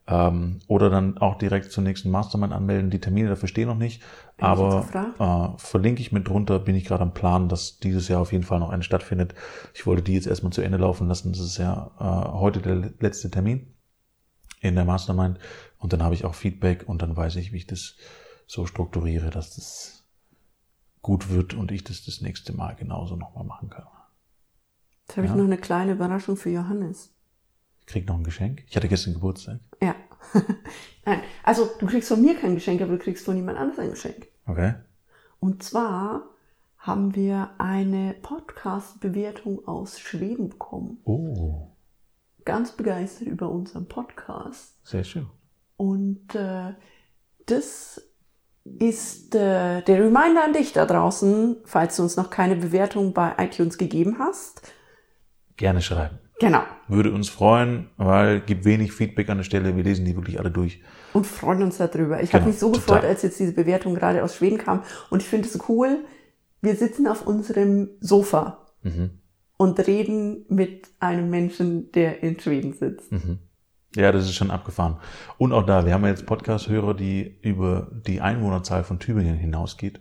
ähm, 0.07 0.59
oder 0.69 0.91
dann 0.91 1.19
auch 1.19 1.37
direkt 1.39 1.73
zur 1.73 1.83
nächsten 1.83 2.11
Mastermind 2.11 2.53
anmelden. 2.53 2.91
Die 2.91 3.01
Termine 3.01 3.29
dafür 3.31 3.49
stehen 3.49 3.69
noch 3.69 3.79
nicht, 3.79 4.03
Bin 4.37 4.47
aber 4.47 4.85
äh, 5.19 5.59
verlinke 5.59 6.03
ich 6.03 6.13
mit 6.13 6.29
drunter, 6.29 6.59
bin 6.59 6.75
ich 6.75 6.85
gerade 6.85 7.03
am 7.03 7.15
Plan, 7.15 7.49
dass 7.49 7.79
dieses 7.79 8.09
Jahr 8.09 8.21
auf 8.21 8.33
jeden 8.33 8.45
Fall 8.45 8.61
noch 8.61 8.71
eine 8.71 8.83
stattfindet. 8.83 9.35
Ich 9.73 9.87
wollte 9.87 10.03
die 10.03 10.15
jetzt 10.15 10.27
erstmal 10.27 10.53
zu 10.53 10.63
Ende 10.63 10.79
laufen 10.79 11.09
lassen. 11.09 11.33
Das 11.33 11.41
ist 11.41 11.59
ja 11.59 11.91
äh, 11.99 12.33
heute 12.39 12.61
der 12.61 12.93
letzte 13.01 13.31
Termin 13.31 13.75
in 14.61 14.75
der 14.75 14.85
Mastermind 14.85 15.39
und 15.79 15.93
dann 15.93 16.03
habe 16.03 16.15
ich 16.15 16.25
auch 16.25 16.35
Feedback 16.35 16.85
und 16.87 17.03
dann 17.03 17.17
weiß 17.17 17.37
ich, 17.37 17.53
wie 17.53 17.59
ich 17.59 17.67
das 17.67 17.97
so 18.47 18.67
strukturiere, 18.67 19.31
dass 19.31 19.55
das 19.55 20.05
gut 21.01 21.31
wird 21.31 21.55
und 21.55 21.71
ich 21.71 21.85
das 21.85 22.05
das 22.05 22.21
nächste 22.21 22.55
Mal 22.55 22.75
genauso 22.75 23.17
nochmal 23.17 23.45
machen 23.45 23.71
kann. 23.71 23.87
Jetzt 25.07 25.17
habe 25.17 25.27
Ja. 25.27 25.33
ich 25.33 25.39
noch 25.39 25.45
eine 25.45 25.59
kleine 25.59 25.93
Überraschung 25.93 26.37
für 26.37 26.51
Johannes. 26.51 27.14
Krieg 27.87 28.07
noch 28.09 28.17
ein 28.17 28.25
Geschenk. 28.25 28.65
Ich 28.69 28.77
hatte 28.77 28.89
gestern 28.89 29.15
Geburtstag. 29.15 29.61
Ja. 29.83 29.95
Nein, 31.05 31.21
also 31.43 31.69
du 31.79 31.87
kriegst 31.87 32.09
von 32.09 32.21
mir 32.23 32.35
kein 32.37 32.55
Geschenk, 32.55 32.81
aber 32.81 32.93
du 32.93 32.99
kriegst 32.99 33.25
von 33.25 33.37
jemand 33.37 33.59
anderes 33.59 33.79
ein 33.79 33.91
Geschenk. 33.91 34.29
Okay. 34.47 34.75
Und 35.41 35.63
zwar 35.63 36.23
haben 36.79 37.15
wir 37.15 37.51
eine 37.59 38.15
Podcast-Bewertung 38.23 39.67
aus 39.67 39.99
Schweden 40.01 40.49
bekommen. 40.51 40.99
Oh, 41.05 41.69
Ganz 42.45 42.73
begeistert 42.73 43.29
über 43.29 43.49
unseren 43.49 43.87
Podcast. 43.89 44.77
sehr 44.87 45.05
schön. 45.05 45.27
Und 45.77 46.35
äh, 46.35 46.75
das 47.47 48.03
ist 48.65 49.35
äh, 49.35 49.83
der 49.83 49.99
Reminder 49.99 50.45
an 50.45 50.53
dich 50.53 50.73
da 50.73 50.87
draußen, 50.87 51.57
falls 51.65 51.97
du 51.97 52.03
uns 52.03 52.17
noch 52.17 52.31
keine 52.31 52.57
Bewertung 52.57 53.13
bei 53.13 53.35
iTunes 53.39 53.77
gegeben 53.79 54.19
hast. 54.19 54.73
Gerne 55.57 55.83
schreiben. 55.83 56.19
Genau. 56.41 56.63
Würde 56.89 57.13
uns 57.13 57.29
freuen, 57.29 57.89
weil 57.97 58.41
gibt 58.41 58.65
wenig 58.65 58.93
Feedback 58.93 59.29
an 59.31 59.39
der 59.39 59.45
Stelle. 59.45 59.77
Wir 59.77 59.85
lesen 59.85 60.05
die 60.05 60.17
wirklich 60.17 60.39
alle 60.41 60.51
durch. 60.51 60.83
Und 61.13 61.27
freuen 61.27 61.63
uns 61.63 61.79
darüber. 61.79 62.21
Ich 62.23 62.31
Genau, 62.31 62.41
habe 62.43 62.51
mich 62.51 62.59
so 62.59 62.73
total. 62.73 62.97
gefreut, 62.97 63.05
als 63.11 63.23
jetzt 63.23 63.39
diese 63.39 63.53
Bewertung 63.53 63.95
gerade 63.95 64.23
aus 64.25 64.35
Schweden 64.37 64.59
kam. 64.59 64.83
Und 65.11 65.23
ich 65.23 65.29
finde 65.29 65.47
es 65.49 65.59
cool. 65.69 66.05
Wir 66.61 66.75
sitzen 66.75 67.07
auf 67.07 67.27
unserem 67.27 67.91
Sofa 68.01 68.67
Mhm. 68.83 69.11
und 69.57 69.79
reden 69.87 70.45
mit 70.49 70.89
einem 70.99 71.31
Menschen, 71.31 71.93
der 71.93 72.23
in 72.23 72.39
Schweden 72.41 72.73
sitzt. 72.73 73.13
Mhm. 73.13 73.39
Ja, 73.95 74.11
das 74.11 74.25
ist 74.25 74.35
schon 74.35 74.51
abgefahren. 74.51 74.97
Und 75.39 75.53
auch 75.53 75.65
da, 75.65 75.87
wir 75.87 75.95
haben 75.95 76.03
ja 76.03 76.09
jetzt 76.09 76.27
Podcast-Hörer, 76.27 76.95
die 76.95 77.39
über 77.43 77.93
die 78.07 78.21
Einwohnerzahl 78.21 78.83
von 78.83 78.99
Tübingen 78.99 79.37
hinausgeht. 79.37 80.01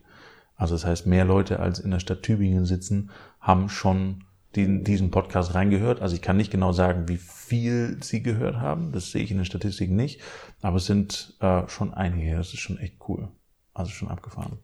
Also 0.56 0.74
das 0.74 0.84
heißt, 0.86 1.06
mehr 1.06 1.26
Leute 1.26 1.60
als 1.60 1.80
in 1.80 1.92
der 1.92 2.00
Stadt 2.00 2.24
Tübingen 2.24 2.66
sitzen, 2.66 3.12
haben 3.40 3.70
schon 3.70 4.24
den, 4.56 4.84
diesen 4.84 5.12
Podcast 5.12 5.56
reingehört. 5.56 6.02
Also 6.02 6.16
ich 6.16 6.22
kann 6.22 6.38
nicht 6.38 6.52
genau 6.52 6.72
sagen, 6.72 7.08
wie 7.08 7.18
viel 7.18 7.98
sie 8.02 8.24
gehört 8.24 8.58
haben. 8.58 8.92
Das 8.92 9.12
sehe 9.12 9.24
ich 9.24 9.32
in 9.32 9.38
den 9.38 9.46
Statistiken 9.46 9.96
nicht. 9.96 10.22
Aber 10.62 10.78
es 10.78 10.86
sind 10.86 11.36
äh, 11.40 11.68
schon 11.68 11.94
einige. 11.94 12.36
Das 12.36 12.54
ist 12.54 12.60
schon 12.60 12.78
echt 12.78 12.96
cool. 13.08 13.30
Also 13.74 13.92
schon 13.92 14.10
abgefahren. 14.10 14.60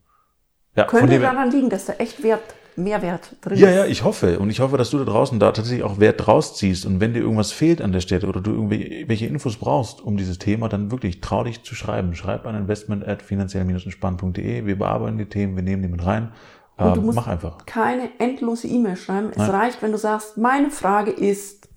Ja, 0.76 0.86
Könnte 0.86 1.20
daran 1.20 1.52
liegen, 1.52 1.70
dass 1.70 1.86
da 1.86 1.94
echt 1.94 2.22
Wert, 2.24 2.44
Mehrwert 2.76 3.36
drin 3.42 3.58
ja, 3.58 3.70
ist. 3.70 3.76
ja, 3.76 3.86
ich 3.86 4.04
hoffe. 4.04 4.40
Und 4.40 4.50
ich 4.50 4.60
hoffe, 4.60 4.78
dass 4.78 4.92
du 4.92 5.00
da 5.00 5.06
draußen 5.06 5.40
da 5.40 5.52
tatsächlich 5.52 5.84
auch 5.84 6.00
Wert 6.00 6.26
draus 6.26 6.56
ziehst. 6.56 6.86
Und 6.86 7.00
wenn 7.00 7.14
dir 7.14 7.20
irgendwas 7.20 7.52
fehlt 7.52 7.82
an 7.82 7.92
der 7.92 8.02
Stelle 8.02 8.28
oder 8.28 8.40
du 8.40 8.52
irgendwelche 8.52 9.26
Infos 9.26 9.58
brauchst 9.58 10.02
um 10.02 10.16
dieses 10.16 10.38
Thema, 10.38 10.70
dann 10.70 10.92
wirklich 10.92 11.22
trau 11.22 11.44
dich 11.44 11.64
zu 11.64 11.76
schreiben. 11.76 12.16
Schreib 12.16 12.46
an 12.46 12.56
investment 12.56 13.06
at 13.06 13.22
finanziell-entspannt.de. 13.22 14.66
Wir 14.66 14.78
bearbeiten 14.78 15.18
die 15.18 15.26
Themen, 15.26 15.56
wir 15.56 15.64
nehmen 15.64 15.82
die 15.82 15.90
mit 15.90 16.06
rein. 16.06 16.32
Und 16.80 16.96
du 16.96 17.00
Ähm, 17.02 17.06
musst 17.06 17.16
mach 17.18 17.28
einfach. 17.28 17.66
keine 17.66 18.10
endlose 18.20 18.68
E-Mail 18.68 18.96
schreiben. 18.96 19.30
Es 19.32 19.38
Nein. 19.38 19.50
reicht, 19.52 19.82
wenn 19.82 19.92
du 19.92 19.98
sagst, 19.98 20.38
meine 20.38 20.72
Frage 20.72 21.12
ist 21.12 21.70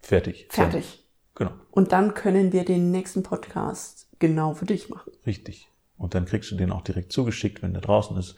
Fertig. 0.00 0.46
fertig. 0.50 1.04
Genau. 1.34 1.52
Und 1.70 1.92
dann 1.92 2.14
können 2.14 2.52
wir 2.52 2.64
den 2.64 2.90
nächsten 2.90 3.22
Podcast 3.22 4.08
genau 4.18 4.54
für 4.54 4.66
dich 4.66 4.88
machen. 4.90 5.12
Richtig. 5.26 5.68
Und 5.96 6.14
dann 6.14 6.26
kriegst 6.26 6.50
du 6.50 6.56
den 6.56 6.70
auch 6.70 6.82
direkt 6.82 7.12
zugeschickt, 7.12 7.62
wenn 7.62 7.72
der 7.72 7.82
draußen 7.82 8.16
ist. 8.16 8.36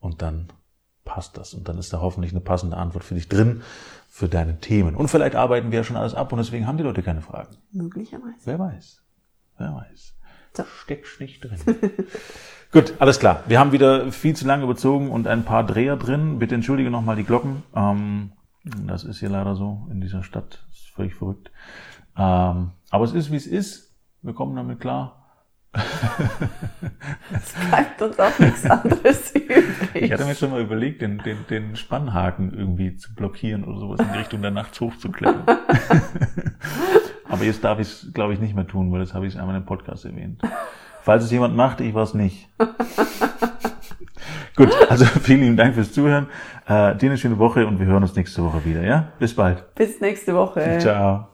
Und 0.00 0.22
dann 0.22 0.48
passt 1.04 1.36
das. 1.36 1.52
Und 1.54 1.68
dann 1.68 1.78
ist 1.78 1.92
da 1.92 2.00
hoffentlich 2.00 2.32
eine 2.32 2.40
passende 2.40 2.76
Antwort 2.76 3.04
für 3.04 3.14
dich 3.14 3.28
drin, 3.28 3.62
für 4.08 4.28
deine 4.28 4.60
Themen. 4.60 4.94
Und 4.96 5.08
vielleicht 5.08 5.34
arbeiten 5.34 5.70
wir 5.70 5.78
ja 5.80 5.84
schon 5.84 5.96
alles 5.96 6.14
ab 6.14 6.32
und 6.32 6.38
deswegen 6.38 6.66
haben 6.66 6.76
die 6.78 6.84
Leute 6.84 7.02
keine 7.02 7.20
Fragen. 7.20 7.56
Möglicherweise. 7.72 8.36
Wer 8.44 8.58
weiß. 8.58 9.02
Wer 9.58 9.74
weiß. 9.74 10.14
So. 10.56 10.64
Steckst 10.82 11.20
nicht 11.20 11.44
drin. 11.44 11.58
Gut, 12.72 12.94
alles 12.98 13.18
klar. 13.18 13.42
Wir 13.46 13.58
haben 13.58 13.72
wieder 13.72 14.10
viel 14.12 14.34
zu 14.34 14.46
lange 14.46 14.64
überzogen 14.64 15.10
und 15.10 15.26
ein 15.26 15.44
paar 15.44 15.64
Dreher 15.64 15.96
drin. 15.96 16.38
Bitte 16.38 16.54
entschuldige 16.54 16.90
nochmal 16.90 17.16
die 17.16 17.24
Glocken. 17.24 17.62
Ähm, 17.74 18.32
das 18.64 19.04
ist 19.04 19.20
hier 19.20 19.28
leider 19.28 19.54
so 19.54 19.86
in 19.90 20.00
dieser 20.00 20.22
Stadt. 20.22 20.64
Das 20.68 20.78
ist 20.78 20.90
völlig 20.90 21.14
verrückt. 21.14 21.50
Ähm, 22.16 22.70
aber 22.90 23.04
es 23.04 23.12
ist, 23.12 23.30
wie 23.30 23.36
es 23.36 23.46
ist. 23.46 23.94
Wir 24.22 24.32
kommen 24.32 24.56
damit 24.56 24.80
klar. 24.80 25.20
Es 27.32 27.52
bleibt 27.68 28.00
uns 28.00 28.18
auch 28.18 28.38
nichts 28.38 28.64
anderes 28.64 29.30
übrig. 29.34 29.64
Ich 29.94 30.12
hatte 30.12 30.24
mir 30.24 30.34
schon 30.34 30.50
mal 30.50 30.60
überlegt, 30.60 31.02
den, 31.02 31.18
den, 31.18 31.46
den 31.50 31.76
Spannhaken 31.76 32.52
irgendwie 32.56 32.96
zu 32.96 33.12
blockieren 33.14 33.64
oder 33.64 33.78
sowas 33.78 34.00
in 34.00 34.12
die 34.12 34.18
Richtung 34.18 34.42
der 34.42 34.52
nachts 34.52 34.80
hochzuklettern. 34.80 35.44
Aber 37.28 37.44
jetzt 37.44 37.64
darf 37.64 37.78
ich 37.78 37.88
es, 37.88 38.12
glaube 38.12 38.34
ich, 38.34 38.40
nicht 38.40 38.54
mehr 38.54 38.66
tun, 38.66 38.92
weil 38.92 39.00
das 39.00 39.14
habe 39.14 39.26
ich 39.26 39.38
einmal 39.38 39.56
im 39.56 39.64
Podcast 39.64 40.04
erwähnt. 40.04 40.42
Falls 41.02 41.24
es 41.24 41.30
jemand 41.30 41.56
macht, 41.56 41.80
ich 41.80 41.94
war 41.94 42.02
es 42.04 42.14
nicht. 42.14 42.48
Gut, 44.56 44.70
also 44.88 45.04
vielen 45.04 45.40
lieben 45.40 45.56
Dank 45.56 45.74
fürs 45.74 45.92
Zuhören. 45.92 46.28
Äh, 46.66 46.94
dir 46.96 47.10
eine 47.10 47.18
schöne 47.18 47.38
Woche 47.38 47.66
und 47.66 47.78
wir 47.80 47.86
hören 47.86 48.02
uns 48.02 48.14
nächste 48.14 48.44
Woche 48.44 48.64
wieder, 48.64 48.82
ja? 48.82 49.08
Bis 49.18 49.34
bald. 49.34 49.74
Bis 49.74 50.00
nächste 50.00 50.34
Woche. 50.34 50.78
Ciao. 50.80 51.33